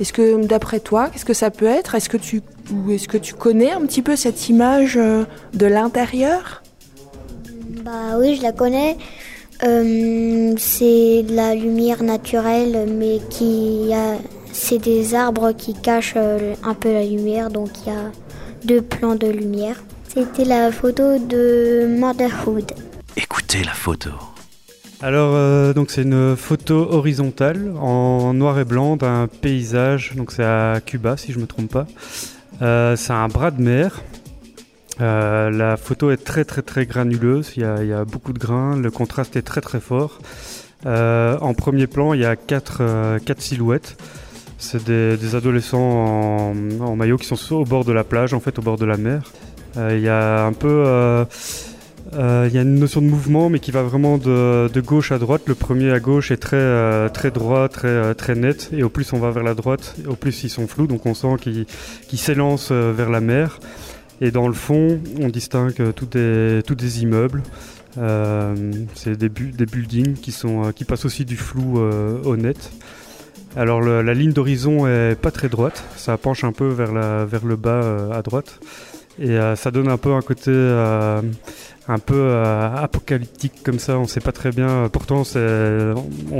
[0.00, 1.94] Est-ce que, d'après toi, qu'est-ce que ça peut être?
[1.94, 2.40] Est-ce que tu
[2.72, 6.62] ou est-ce que tu connais un petit peu cette image euh, de l'intérieur?
[7.84, 8.96] Bah oui, je la connais.
[9.62, 14.16] Euh, c'est de la lumière naturelle, mais qui a,
[14.52, 18.10] c'est des arbres qui cachent euh, un peu la lumière, donc il y a
[18.64, 19.82] deux plans de lumière.
[20.08, 22.72] C'était la photo de Motherhood.
[23.16, 24.10] Écoutez la photo.
[25.02, 30.14] Alors, euh, donc c'est une photo horizontale en noir et blanc d'un paysage.
[30.16, 31.86] Donc c'est à Cuba, si je me trompe pas.
[32.62, 34.02] Euh, c'est un bras de mer.
[35.00, 37.52] Euh, la photo est très très très granuleuse.
[37.56, 38.76] Il y, a, beaucoup de grains.
[38.76, 40.18] Le contraste est très très fort.
[40.86, 43.96] Euh, en premier plan, il y a quatre, euh, quatre silhouettes.
[44.58, 48.62] C'est des, adolescents en, maillot qui sont au bord de la plage, en fait, au
[48.62, 49.32] bord de la mer.
[49.76, 51.26] Il y a un peu
[52.12, 55.42] il y a une notion de mouvement, mais qui va vraiment de, gauche à droite.
[55.46, 58.70] Le premier à gauche est très, très droit, très, très net.
[58.72, 60.86] Et au plus on va vers la droite, au plus ils sont flous.
[60.86, 63.58] Donc on sent qu'ils s'élancent vers la mer.
[64.20, 67.42] Et dans le fond, on distingue euh, tous des, des immeubles.
[67.98, 68.54] Euh,
[68.94, 72.72] C'est des, des buildings qui, sont, euh, qui passent aussi du flou au net.
[73.56, 77.44] Alors la ligne d'horizon est pas très droite, ça penche un peu vers, la, vers
[77.44, 78.58] le bas à droite.
[79.20, 81.22] Et euh, ça donne un peu un côté euh,
[81.86, 84.88] un peu euh, apocalyptique comme ça, on sait pas très bien.
[84.92, 85.24] Pourtant, on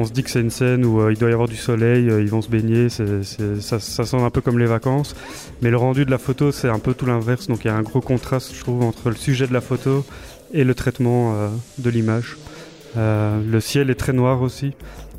[0.04, 2.42] se dit que c'est une scène où il doit y avoir du soleil, ils vont
[2.42, 5.14] se baigner, ça, sonne un peu comme les vacances.
[5.62, 7.76] Mais le rendu de la photo, c'est un peu tout l'inverse, donc il y a
[7.76, 10.04] un gros contraste, je trouve, entre le sujet de la photo
[10.52, 11.34] et le traitement
[11.78, 12.36] de l'image.
[12.96, 14.72] Le ciel est très noir aussi.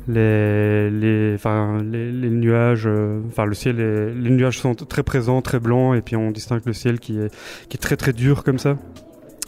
[0.08, 5.02] Les, les, enfin, les, les nuages, euh, enfin le ciel, est- les nuages sont très
[5.02, 7.34] présents, très blancs, et puis on distingue le ciel qui est,
[7.68, 8.76] qui est très très dur comme ça.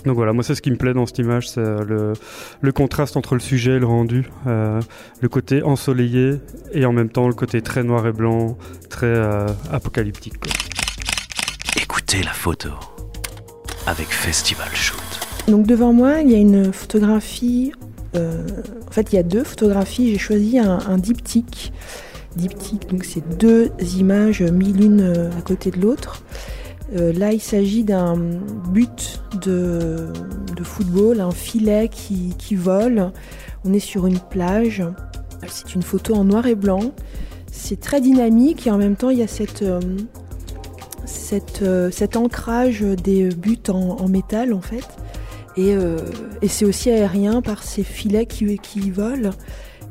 [0.04, 2.12] Donc voilà, moi c'est ce qui me plaît dans cette image, c'est euh, le,
[2.61, 4.80] le contraste entre le sujet et le rendu, euh,
[5.20, 6.34] le côté ensoleillé
[6.72, 8.56] et en même temps le côté très noir et blanc,
[8.90, 10.38] très euh, apocalyptique.
[10.38, 10.52] quoi.
[11.80, 12.70] Écoutez la photo
[13.86, 14.98] avec Festival Shoot.
[15.46, 17.72] Donc devant moi, il y a une photographie.
[18.16, 18.46] Euh,
[18.86, 20.12] en fait, il y a deux photographies.
[20.12, 21.72] J'ai choisi un, diptyque.
[22.36, 26.22] Diptyque, donc c'est deux images mises l'une euh, à côté de l'autre.
[26.96, 28.16] Euh, là, il s'agit d'un
[28.72, 30.09] but de,
[30.62, 33.12] football, un filet qui, qui vole.
[33.64, 34.82] On est sur une plage.
[35.48, 36.92] C'est une photo en noir et blanc.
[37.50, 39.64] C'est très dynamique et en même temps, il y a cette,
[41.06, 44.86] cet ancrage des buts en, en métal en fait.
[45.59, 45.96] Et, euh,
[46.40, 49.30] et c'est aussi aérien par ces filets qui, qui volent.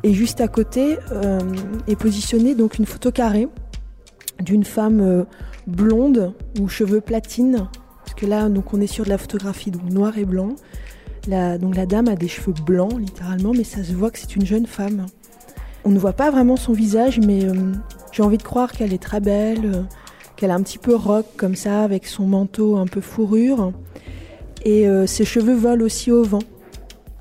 [0.04, 1.40] Et juste à côté euh,
[1.88, 3.50] est positionnée donc une photo carrée
[4.40, 5.24] d'une femme euh,
[5.68, 7.68] blonde ou cheveux platine.
[8.06, 10.56] Parce que là, donc on est sur de la photographie donc noir et blanc.
[11.28, 14.38] La, donc la dame a des cheveux blancs littéralement, mais ça se voit que c'est
[14.38, 15.08] une jeune femme.
[15.84, 17.42] On ne voit pas vraiment son visage, mais
[18.14, 19.84] j'ai envie de croire qu'elle est très belle,
[20.38, 23.74] qu'elle a un petit peu rock comme ça, avec son manteau un peu fourrure.
[24.64, 26.44] Et euh, ses cheveux volent aussi au vent.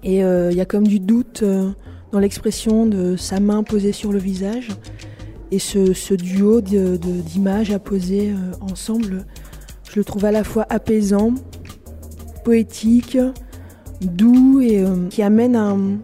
[0.03, 1.71] Et euh, il y a comme du doute euh,
[2.13, 4.69] dans l'expression de sa main posée sur le visage.
[5.51, 9.27] Et ce, ce duo d'images à poser ensemble,
[9.89, 11.35] je le trouve à la fois apaisant,
[12.45, 13.17] poétique,
[14.01, 15.99] doux et qui amène un,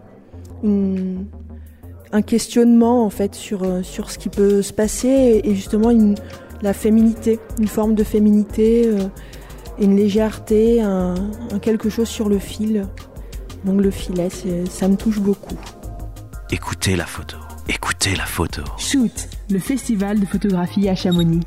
[2.13, 5.91] un questionnement en fait sur, sur ce qui peut se passer et, justement
[6.61, 8.89] la féminité, une forme de féminité,
[9.79, 11.15] une légèreté, un,
[11.51, 12.87] un quelque chose sur le fil.
[13.65, 14.29] Donc le filet,
[14.69, 15.55] ça me touche beaucoup.
[16.51, 17.37] Écoutez la photo.
[17.69, 18.61] Écoutez la photo.
[18.77, 21.41] Shoot, le festival de photographie à Chamonix.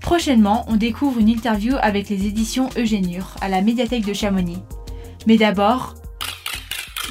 [0.00, 4.62] Prochainement, on découvre une interview avec les éditions Eugénure à la médiathèque de Chamonix.
[5.26, 5.94] Mais d'abord,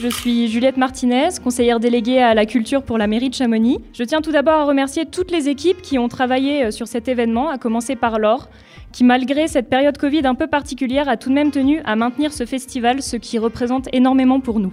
[0.01, 3.77] Je suis Juliette Martinez, conseillère déléguée à la culture pour la mairie de Chamonix.
[3.93, 7.07] Je tiens tout d'abord à remercier toutes les équipes qui ont travaillé euh, sur cet
[7.07, 8.49] événement, à commencer par Laure,
[8.93, 12.31] qui malgré cette période Covid un peu particulière a tout de même tenu à maintenir
[12.31, 14.71] ce festival, ce qui représente énormément pour nous.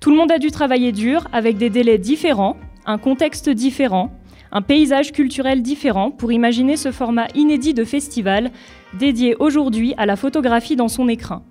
[0.00, 2.56] Tout le monde a dû travailler dur, avec des délais différents,
[2.86, 4.12] un contexte différent,
[4.52, 8.50] un paysage culturel différent pour imaginer ce format inédit de festival
[8.94, 11.42] dédié aujourd'hui à la photographie dans son écrin.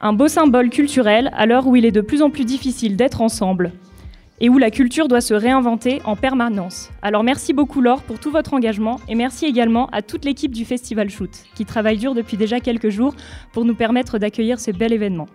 [0.00, 3.20] Un beau symbole culturel à l'heure où il est de plus en plus difficile d'être
[3.20, 3.72] ensemble
[4.42, 6.90] et où la culture doit se réinventer en permanence.
[7.00, 10.64] Alors merci beaucoup Laure pour tout votre engagement et merci également à toute l'équipe du
[10.64, 13.14] Festival Shoot qui travaille dur depuis déjà quelques jours
[13.52, 15.28] pour nous permettre d'accueillir ce bel événement.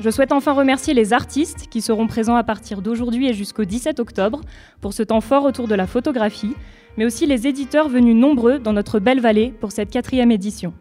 [0.00, 3.98] Je souhaite enfin remercier les artistes qui seront présents à partir d'aujourd'hui et jusqu'au 17
[3.98, 4.42] octobre
[4.80, 6.54] pour ce temps fort autour de la photographie,
[6.96, 10.72] mais aussi les éditeurs venus nombreux dans notre belle vallée pour cette quatrième édition.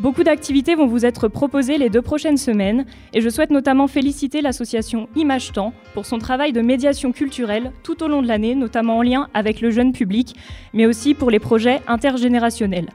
[0.00, 4.40] Beaucoup d'activités vont vous être proposées les deux prochaines semaines et je souhaite notamment féliciter
[4.40, 8.96] l'association Image Temps pour son travail de médiation culturelle tout au long de l'année, notamment
[8.96, 10.34] en lien avec le jeune public,
[10.72, 12.88] mais aussi pour les projets intergénérationnels.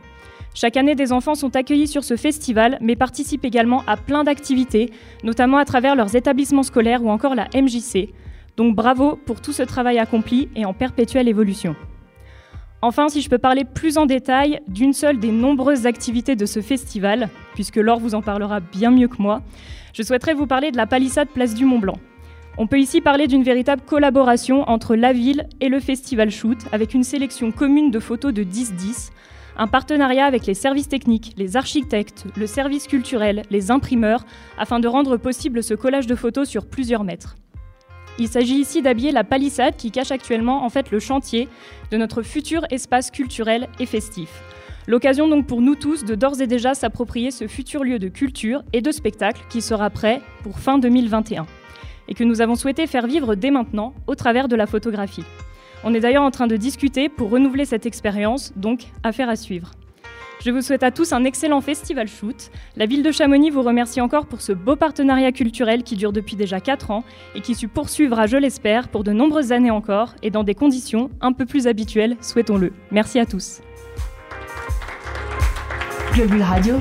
[0.55, 4.89] Chaque année, des enfants sont accueillis sur ce festival, mais participent également à plein d'activités,
[5.23, 8.15] notamment à travers leurs établissements scolaires ou encore la MJC.
[8.57, 11.75] Donc bravo pour tout ce travail accompli et en perpétuelle évolution.
[12.87, 16.61] Enfin, si je peux parler plus en détail d'une seule des nombreuses activités de ce
[16.61, 19.41] festival, puisque Laure vous en parlera bien mieux que moi,
[19.91, 21.97] je souhaiterais vous parler de la palissade Place du Mont Blanc.
[22.59, 26.93] On peut ici parler d'une véritable collaboration entre la ville et le Festival Shoot, avec
[26.93, 29.09] une sélection commune de photos de 10-10,
[29.57, 34.27] un partenariat avec les services techniques, les architectes, le service culturel, les imprimeurs,
[34.59, 37.35] afin de rendre possible ce collage de photos sur plusieurs mètres.
[38.17, 41.49] Il s'agit ici d'habiller la palissade qui cache actuellement en fait le chantier
[41.91, 44.29] de notre futur espace culturel et festif.
[44.87, 48.63] L'occasion donc pour nous tous de d'ores et déjà s'approprier ce futur lieu de culture
[48.71, 51.45] et de spectacle qui sera prêt pour fin 2021
[52.07, 55.23] et que nous avons souhaité faire vivre dès maintenant au travers de la photographie.
[55.83, 59.71] On est d'ailleurs en train de discuter pour renouveler cette expérience, donc affaire à suivre.
[60.43, 62.51] Je vous souhaite à tous un excellent festival shoot.
[62.75, 66.35] La ville de Chamonix vous remercie encore pour ce beau partenariat culturel qui dure depuis
[66.35, 70.29] déjà 4 ans et qui se poursuivra, je l'espère, pour de nombreuses années encore et
[70.29, 72.73] dans des conditions un peu plus habituelles, souhaitons-le.
[72.91, 73.61] Merci à tous.
[76.13, 76.75] Globule Radio.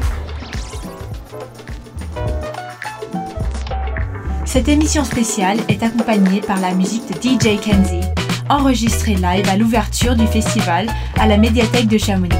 [4.44, 8.02] Cette émission spéciale est accompagnée par la musique de DJ Kenzie,
[8.48, 10.86] enregistrée live à l'ouverture du festival
[11.18, 12.36] à la médiathèque de Chamonix.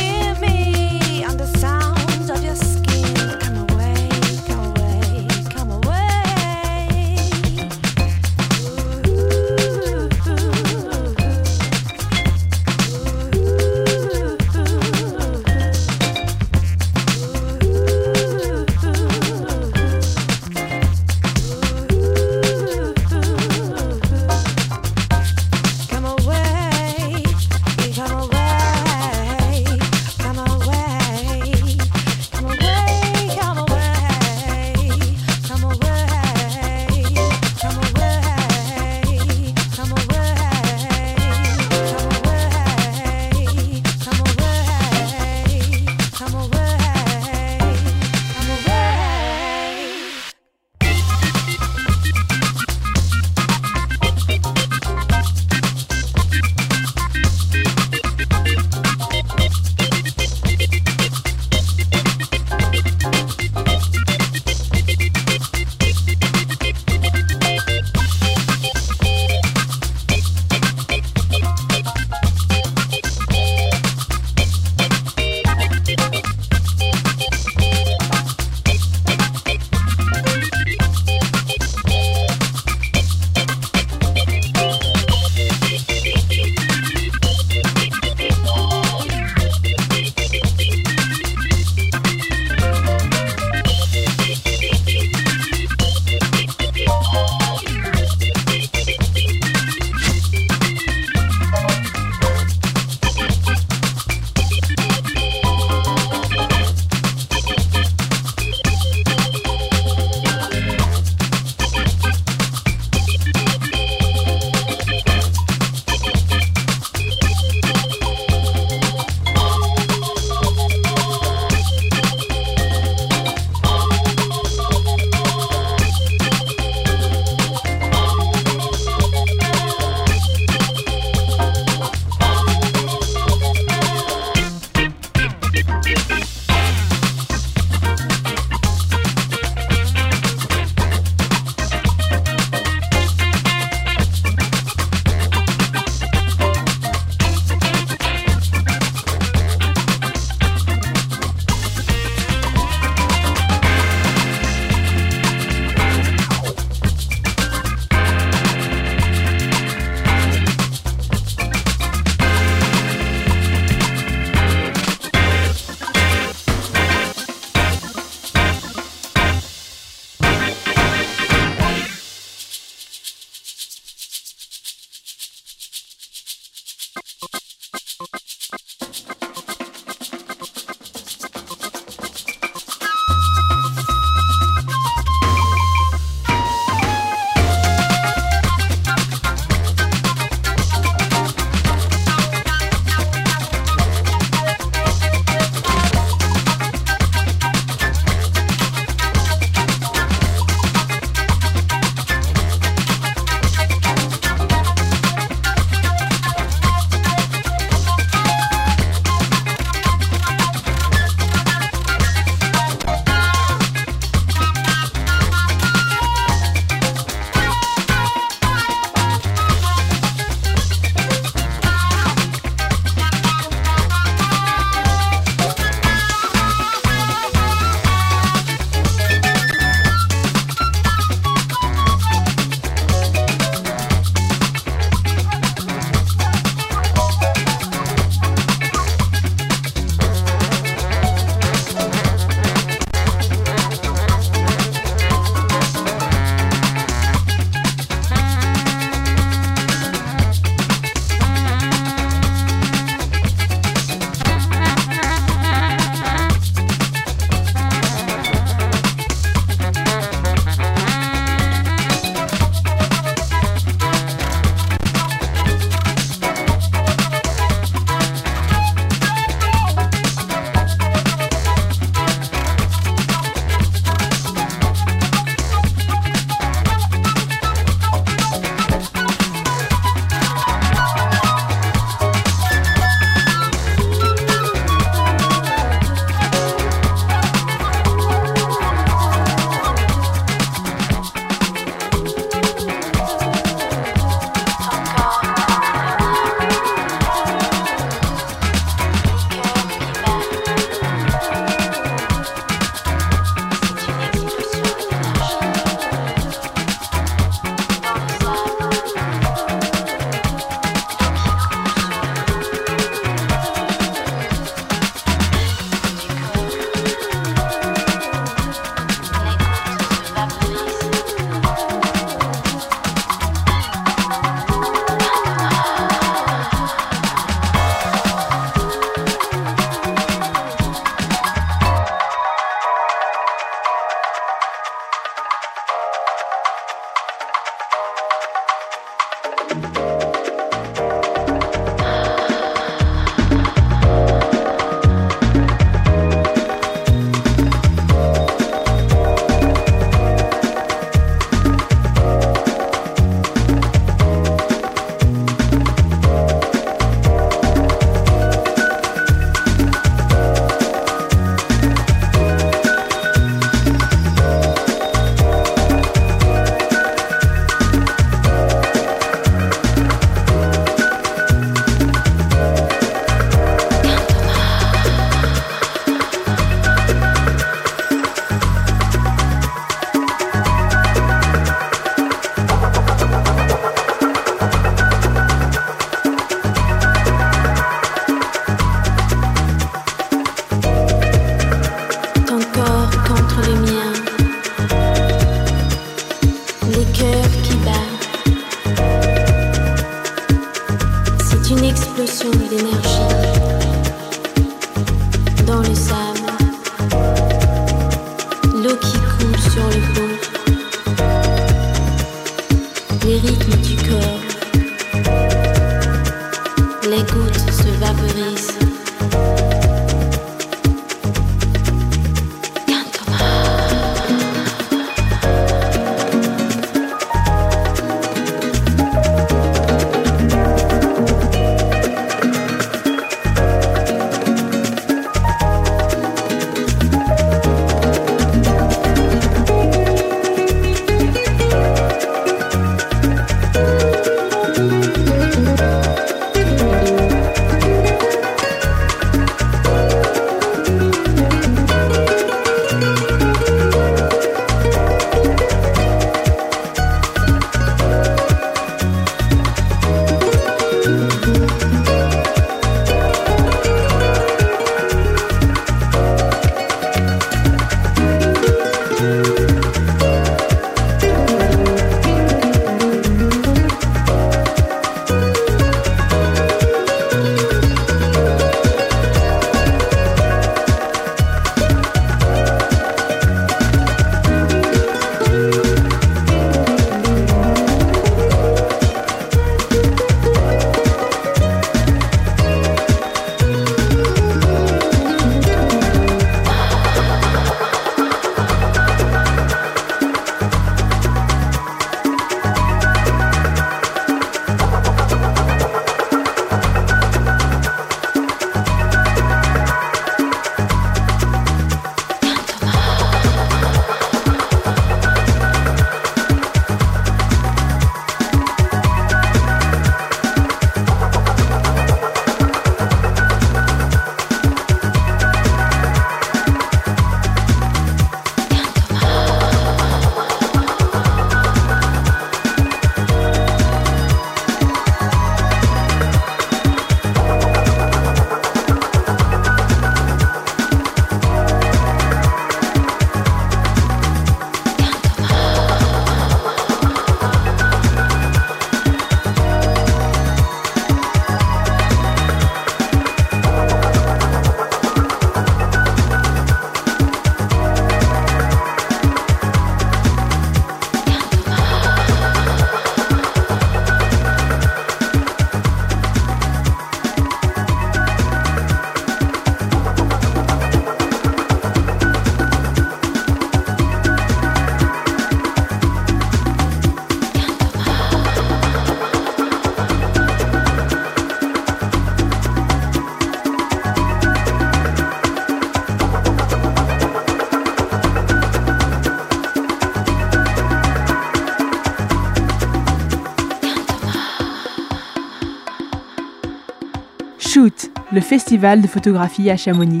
[598.14, 600.00] Le festival de photographie à Chamonix.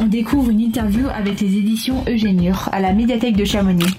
[0.00, 3.98] On découvre une interview avec les éditions Eugénure à la médiathèque de Chamonix.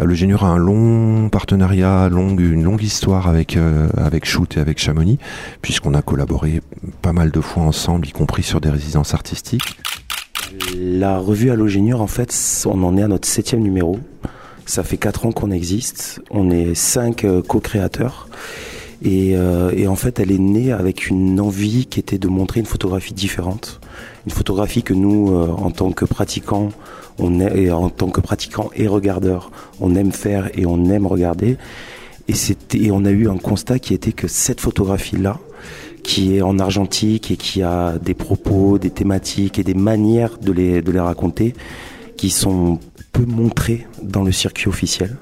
[0.00, 4.56] Euh, Le Génure a un long partenariat, longue, une longue histoire avec, euh, avec Shoot
[4.56, 5.18] et avec Chamonix,
[5.60, 6.62] puisqu'on a collaboré
[7.02, 9.78] pas mal de fois ensemble, y compris sur des résidences artistiques.
[10.74, 12.34] La revue Allogénieur, en fait,
[12.64, 13.98] on en est à notre septième numéro.
[14.64, 16.22] Ça fait quatre ans qu'on existe.
[16.30, 18.23] On est cinq euh, co-créateurs.
[19.04, 22.60] Et, euh, et en fait, elle est née avec une envie qui était de montrer
[22.60, 23.80] une photographie différente.
[24.26, 26.70] Une photographie que nous, euh, en tant que pratiquants,
[27.18, 31.06] on est, et en tant que pratiquants et regardeurs, on aime faire et on aime
[31.06, 31.58] regarder.
[32.28, 32.34] Et,
[32.72, 35.38] et on a eu un constat qui était que cette photographie-là,
[36.02, 40.52] qui est en argentique et qui a des propos, des thématiques et des manières de
[40.52, 41.54] les, de les raconter
[42.16, 42.78] qui sont
[43.12, 45.18] peu montrées dans le circuit officiel.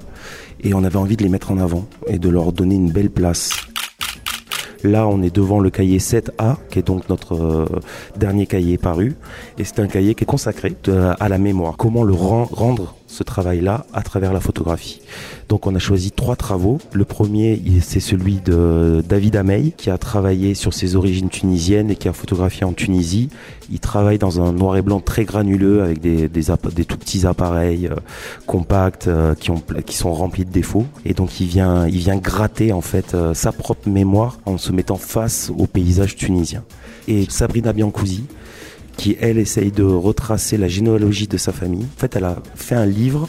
[0.61, 3.09] Et on avait envie de les mettre en avant et de leur donner une belle
[3.09, 3.51] place.
[4.83, 7.65] Là, on est devant le cahier 7A, qui est donc notre euh,
[8.17, 9.15] dernier cahier paru.
[9.57, 11.77] Et c'est un cahier qui est consacré de- à la mémoire.
[11.77, 15.01] Comment le ren- rendre ce travail-là à travers la photographie.
[15.47, 16.79] Donc on a choisi trois travaux.
[16.93, 21.95] Le premier, c'est celui de David Amey, qui a travaillé sur ses origines tunisiennes et
[21.95, 23.29] qui a photographié en Tunisie.
[23.71, 26.27] Il travaille dans un noir et blanc très granuleux avec des,
[26.85, 27.95] tout petits appareils euh,
[28.47, 30.85] compacts euh, qui, ont, qui sont remplis de défauts.
[31.05, 34.71] Et donc il vient, il vient gratter en fait euh, sa propre mémoire en se
[34.71, 36.63] mettant face au paysage tunisien.
[37.07, 38.23] Et Sabrina Biancousi,
[38.97, 41.83] qui elle essaye de retracer la généalogie de sa famille.
[41.83, 43.27] En fait, elle a fait un livre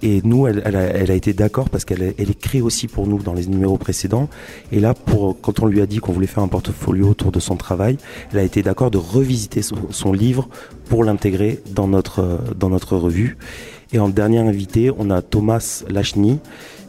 [0.00, 3.46] Et nous, elle, a, été d'accord parce qu'elle elle écrit aussi pour nous dans les
[3.46, 4.28] numéros précédents.
[4.70, 7.40] Et là, pour, quand on lui a dit qu'on voulait faire un portfolio autour de
[7.40, 7.98] son travail,
[8.32, 10.48] elle a été d'accord de revisiter son, livre
[10.88, 13.38] pour l'intégrer dans notre, dans notre revue.
[13.92, 16.38] Et en dernier invité, on a Thomas Lachny,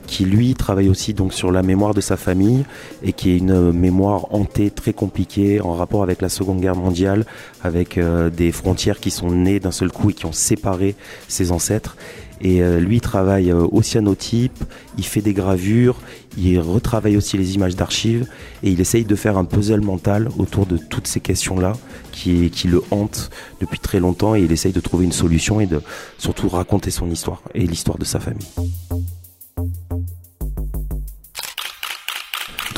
[0.10, 2.66] qui lui travaille aussi donc sur la mémoire de sa famille
[3.04, 7.26] et qui est une mémoire hantée très compliquée en rapport avec la Seconde Guerre mondiale,
[7.64, 10.96] avec euh, des frontières qui sont nées d'un seul coup et qui ont séparé
[11.28, 11.96] ses ancêtres.
[12.42, 14.64] Et euh, lui il travaille euh, au cyanotype,
[14.98, 15.98] il fait des gravures,
[16.38, 18.26] il retravaille aussi les images d'archives
[18.64, 21.74] et il essaye de faire un puzzle mental autour de toutes ces questions-là
[22.12, 23.30] qui le hantent
[23.62, 25.82] depuis très longtemps et il essaye de trouver une solution et de
[26.18, 28.48] surtout raconter son histoire et l'histoire de sa famille.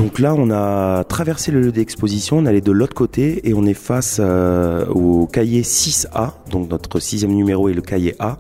[0.02, 3.54] Donc là, on a traversé le lieu d'exposition, on est allé de l'autre côté et
[3.54, 8.40] on est face euh, au cahier 6A, donc notre sixième numéro est le cahier A,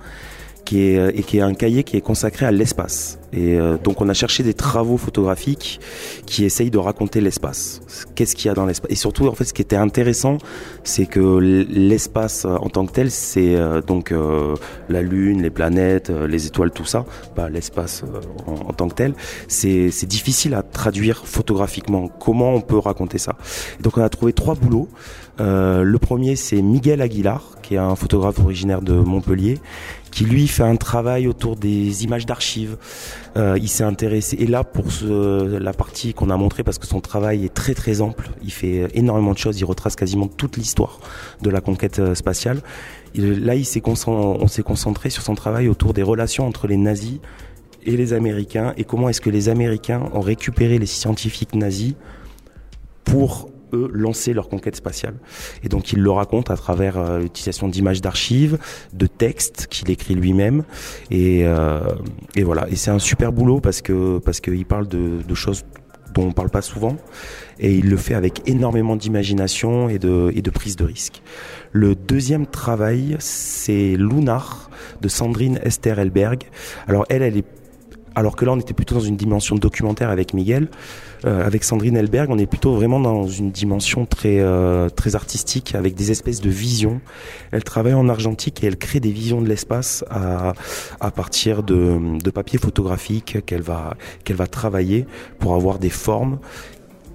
[0.65, 3.17] qui est, et qui est un cahier qui est consacré à l'espace.
[3.33, 5.79] Et euh, donc on a cherché des travaux photographiques
[6.25, 7.81] qui essayent de raconter l'espace.
[8.13, 8.91] Qu'est-ce qu'il y a dans l'espace?
[8.91, 10.37] Et surtout, en fait, ce qui était intéressant,
[10.83, 14.55] c'est que l'espace euh, en tant que tel, c'est euh, donc euh,
[14.89, 17.05] la Lune, les planètes, euh, les étoiles, tout ça.
[17.35, 19.13] Bah, l'espace euh, en, en tant que tel,
[19.47, 22.09] c'est difficile à traduire photographiquement.
[22.09, 23.37] Comment on peut raconter ça?
[23.79, 24.89] Et Donc on a trouvé trois boulots.
[25.39, 29.57] Euh, le premier, c'est Miguel Aguilar, qui est un photographe originaire de Montpellier,
[30.11, 32.77] qui lui fait un travail autour des images d'archives.
[33.37, 36.85] Euh, il s'est intéressé et là pour ce, la partie qu'on a montrée parce que
[36.85, 38.29] son travail est très très ample.
[38.43, 39.59] Il fait énormément de choses.
[39.59, 40.99] Il retrace quasiment toute l'histoire
[41.41, 42.61] de la conquête euh, spatiale.
[43.15, 47.19] Là, il s'est on s'est concentré sur son travail autour des relations entre les nazis
[47.83, 51.95] et les Américains et comment est-ce que les Américains ont récupéré les scientifiques nazis
[53.03, 55.15] pour eux lancer leur conquête spatiale.
[55.63, 58.57] Et donc il le raconte à travers euh, l'utilisation d'images d'archives,
[58.93, 60.63] de textes qu'il écrit lui-même.
[61.09, 61.81] Et, euh,
[62.35, 62.67] et voilà.
[62.69, 65.63] Et c'est un super boulot parce que parce qu'il parle de, de choses
[66.13, 66.97] dont on parle pas souvent
[67.59, 71.21] et il le fait avec énormément d'imagination et de, et de prise de risque.
[71.71, 74.69] Le deuxième travail, c'est Lunar
[75.01, 76.43] de Sandrine Esther Elberg.
[76.87, 77.45] Alors elle, elle est
[78.15, 80.69] alors que là, on était plutôt dans une dimension documentaire avec Miguel.
[81.23, 85.75] Euh, avec Sandrine Elberg, on est plutôt vraiment dans une dimension très euh, très artistique,
[85.75, 86.99] avec des espèces de visions.
[87.51, 90.53] Elle travaille en argentique et elle crée des visions de l'espace à,
[90.99, 95.05] à partir de, de papier photographique qu'elle va qu'elle va travailler
[95.39, 96.39] pour avoir des formes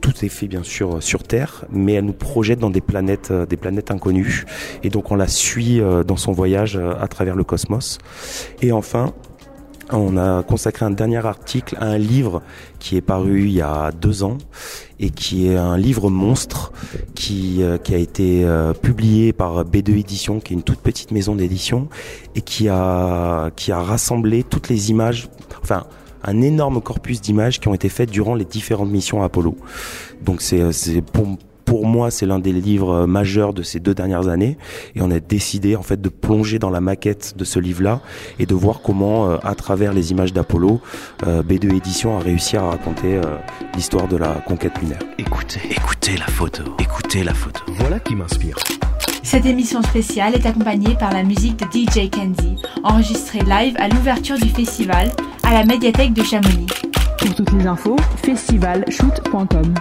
[0.06, 3.44] tout est fait bien sûr sur Terre, mais elle nous projette dans des planètes, euh,
[3.44, 4.44] des planètes inconnues.
[4.85, 7.98] Et donc on la suit euh, dans son voyage euh, à travers le cosmos.
[8.62, 9.14] Et enfin,
[9.92, 12.42] on a consacré un dernier article à un livre
[12.78, 14.38] qui est paru il y a deux ans
[14.98, 16.72] et qui est un livre monstre
[17.14, 21.36] qui, euh, a été euh, publié par B2 Édition, qui est une toute petite maison
[21.36, 21.88] d'édition
[22.34, 25.28] et qui a, qui a rassemblé toutes les images,
[25.62, 25.84] enfin
[26.24, 29.56] un énorme corpus d'images qui ont été faites durant les différentes missions Apollo.
[30.22, 34.28] Donc c'est pour pour moi, c'est l'un des livres euh, majeurs de ces deux dernières
[34.28, 34.56] années,
[34.94, 38.01] et on a décidé en fait de plonger dans la maquette de ce livre-là
[38.38, 40.80] et de voir comment, euh, à travers les images d'Apollo,
[41.26, 43.22] euh, B2 Édition a réussi à raconter euh,
[43.74, 45.01] l'histoire de la conquête lunaire.
[45.18, 47.60] Écoutez, écoutez la photo, écoutez la photo.
[47.78, 48.56] Voilà qui m'inspire.
[49.22, 54.38] Cette émission spéciale est accompagnée par la musique de DJ Kenzie, enregistrée live à l'ouverture
[54.38, 55.10] du festival
[55.43, 56.66] à la médiathèque de Chamonix.
[57.18, 59.74] Pour toutes les infos, festivalshoot.com.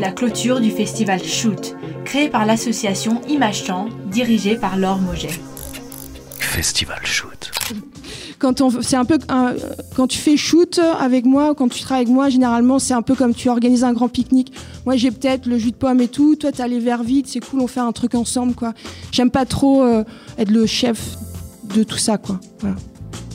[0.00, 5.30] La clôture du festival Shoot, créé par l'association Image Temps, dirigée par Laure Moget.
[6.38, 7.50] Festival Shoot.
[8.38, 9.54] Quand, on, c'est un peu, un-
[9.96, 13.16] quand tu fais shoot avec moi, quand tu travailles avec moi, généralement, c'est un peu
[13.16, 14.52] comme tu organises un grand pique-nique.
[14.86, 16.36] Moi, j'ai peut-être le jus de pomme et tout.
[16.36, 17.26] Toi, t'as les verres vides.
[17.26, 18.74] C'est cool, on fait un truc ensemble, quoi.
[19.10, 20.04] J'aime pas trop euh,
[20.38, 21.16] être le chef
[21.74, 22.38] de tout ça, quoi.
[22.60, 22.76] Voilà.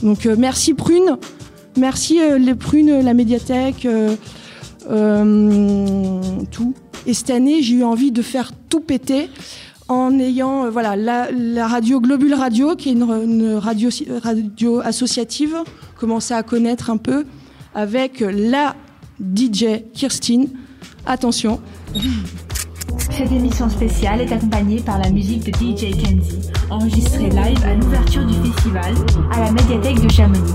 [0.02, 1.18] Donc, euh, merci Prune.
[1.76, 3.86] Merci euh, les Prunes, la médiathèque,
[4.84, 6.74] tout.
[7.06, 9.28] Et cette année, j'ai eu envie de faire tout péter
[9.88, 13.90] en ayant euh, voilà la, radio Globule Radio qui est une, une radio,
[14.22, 15.56] radio associative
[15.98, 17.24] commencer à connaître un peu
[17.74, 18.74] avec la
[19.20, 20.48] DJ Kirstine
[21.06, 21.60] attention
[22.98, 28.24] Cette émission spéciale est accompagnée par la musique de DJ Kenzie, enregistrée live à l'ouverture
[28.24, 28.94] du festival
[29.32, 30.54] à la médiathèque de Chamonix.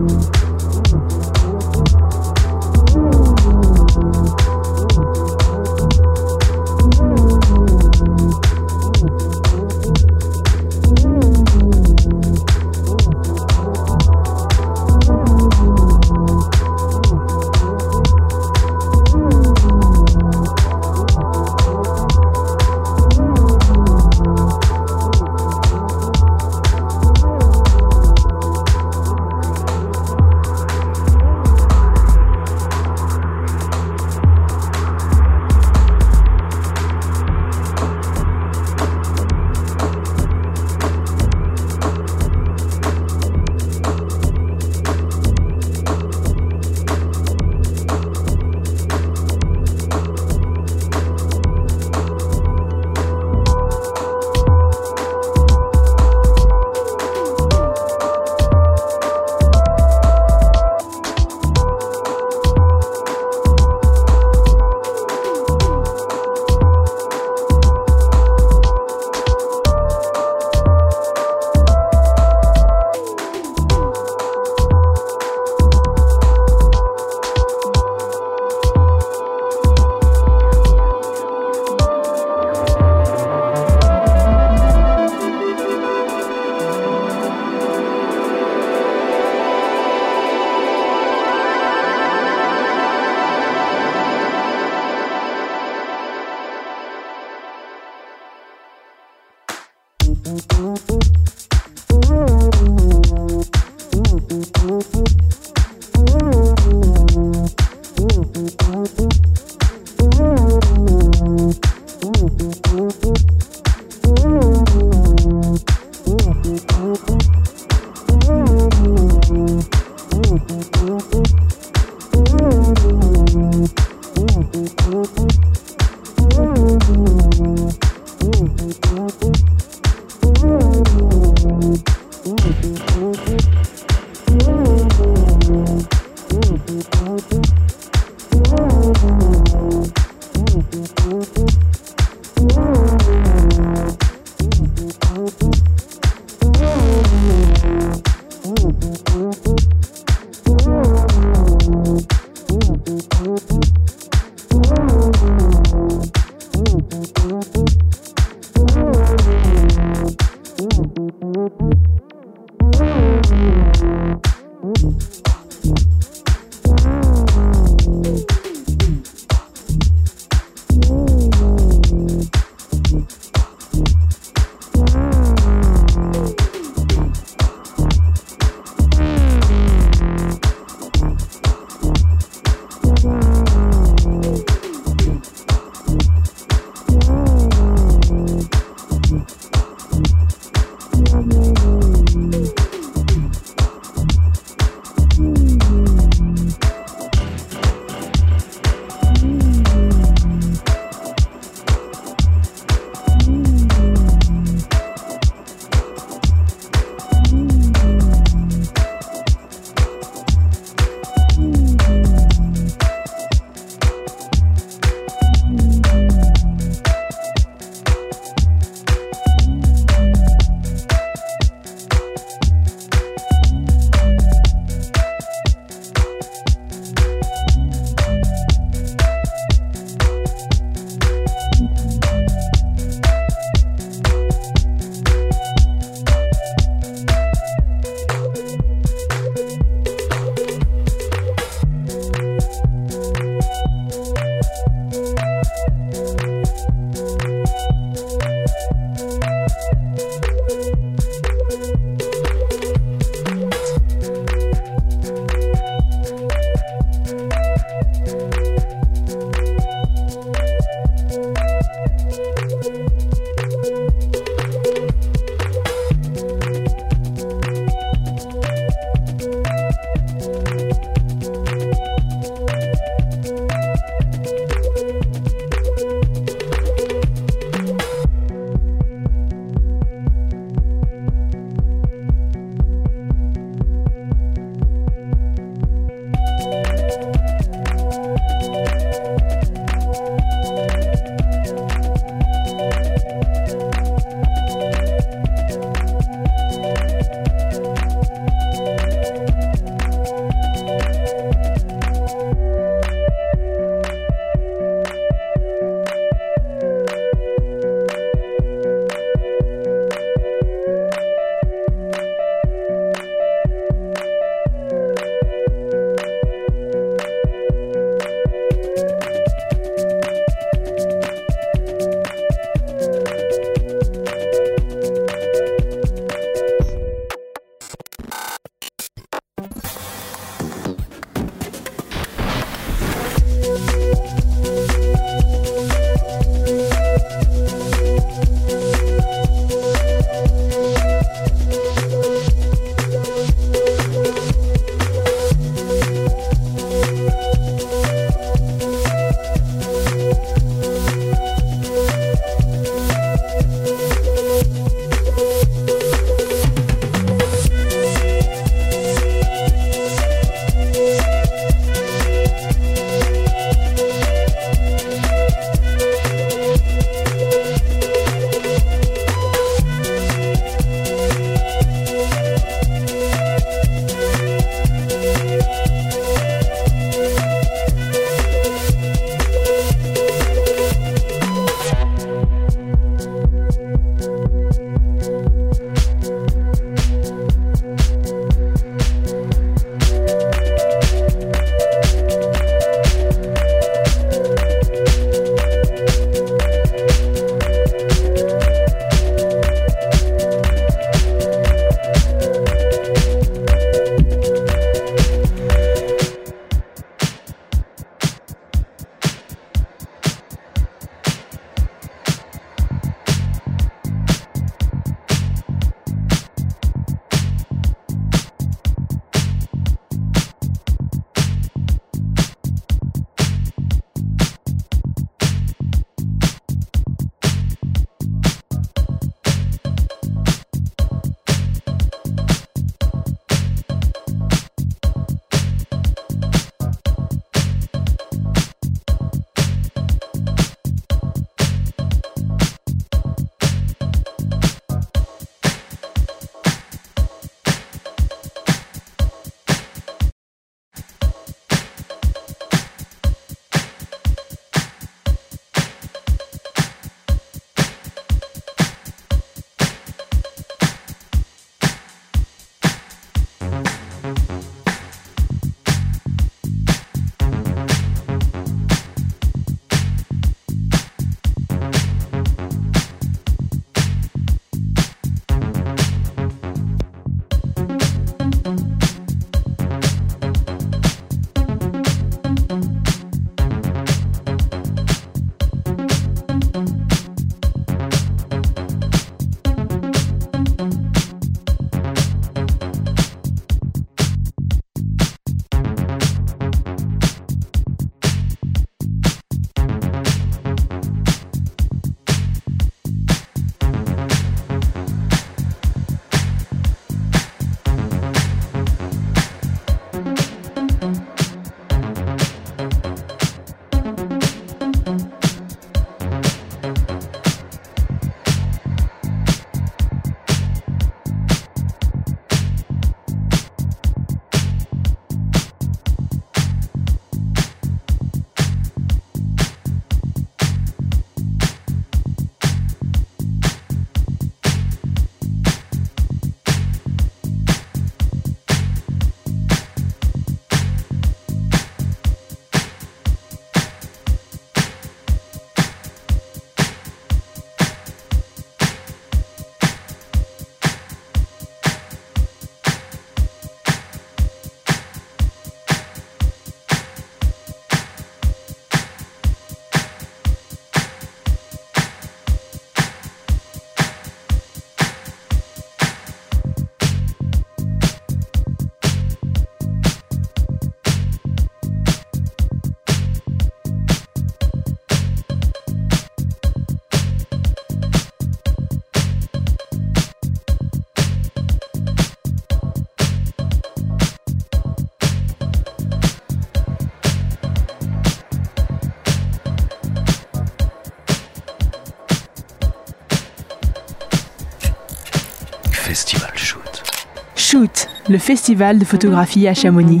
[598.08, 600.00] Le festival de photographie à Chamonix.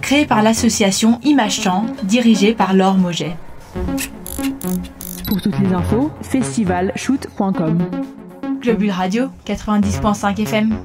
[0.00, 3.36] Créé par l'association Image Temps, dirigée par Laure Moget.
[5.26, 7.78] Pour toutes les infos, festivalshoot.com.
[8.60, 10.76] Globule Radio 90.5 FM.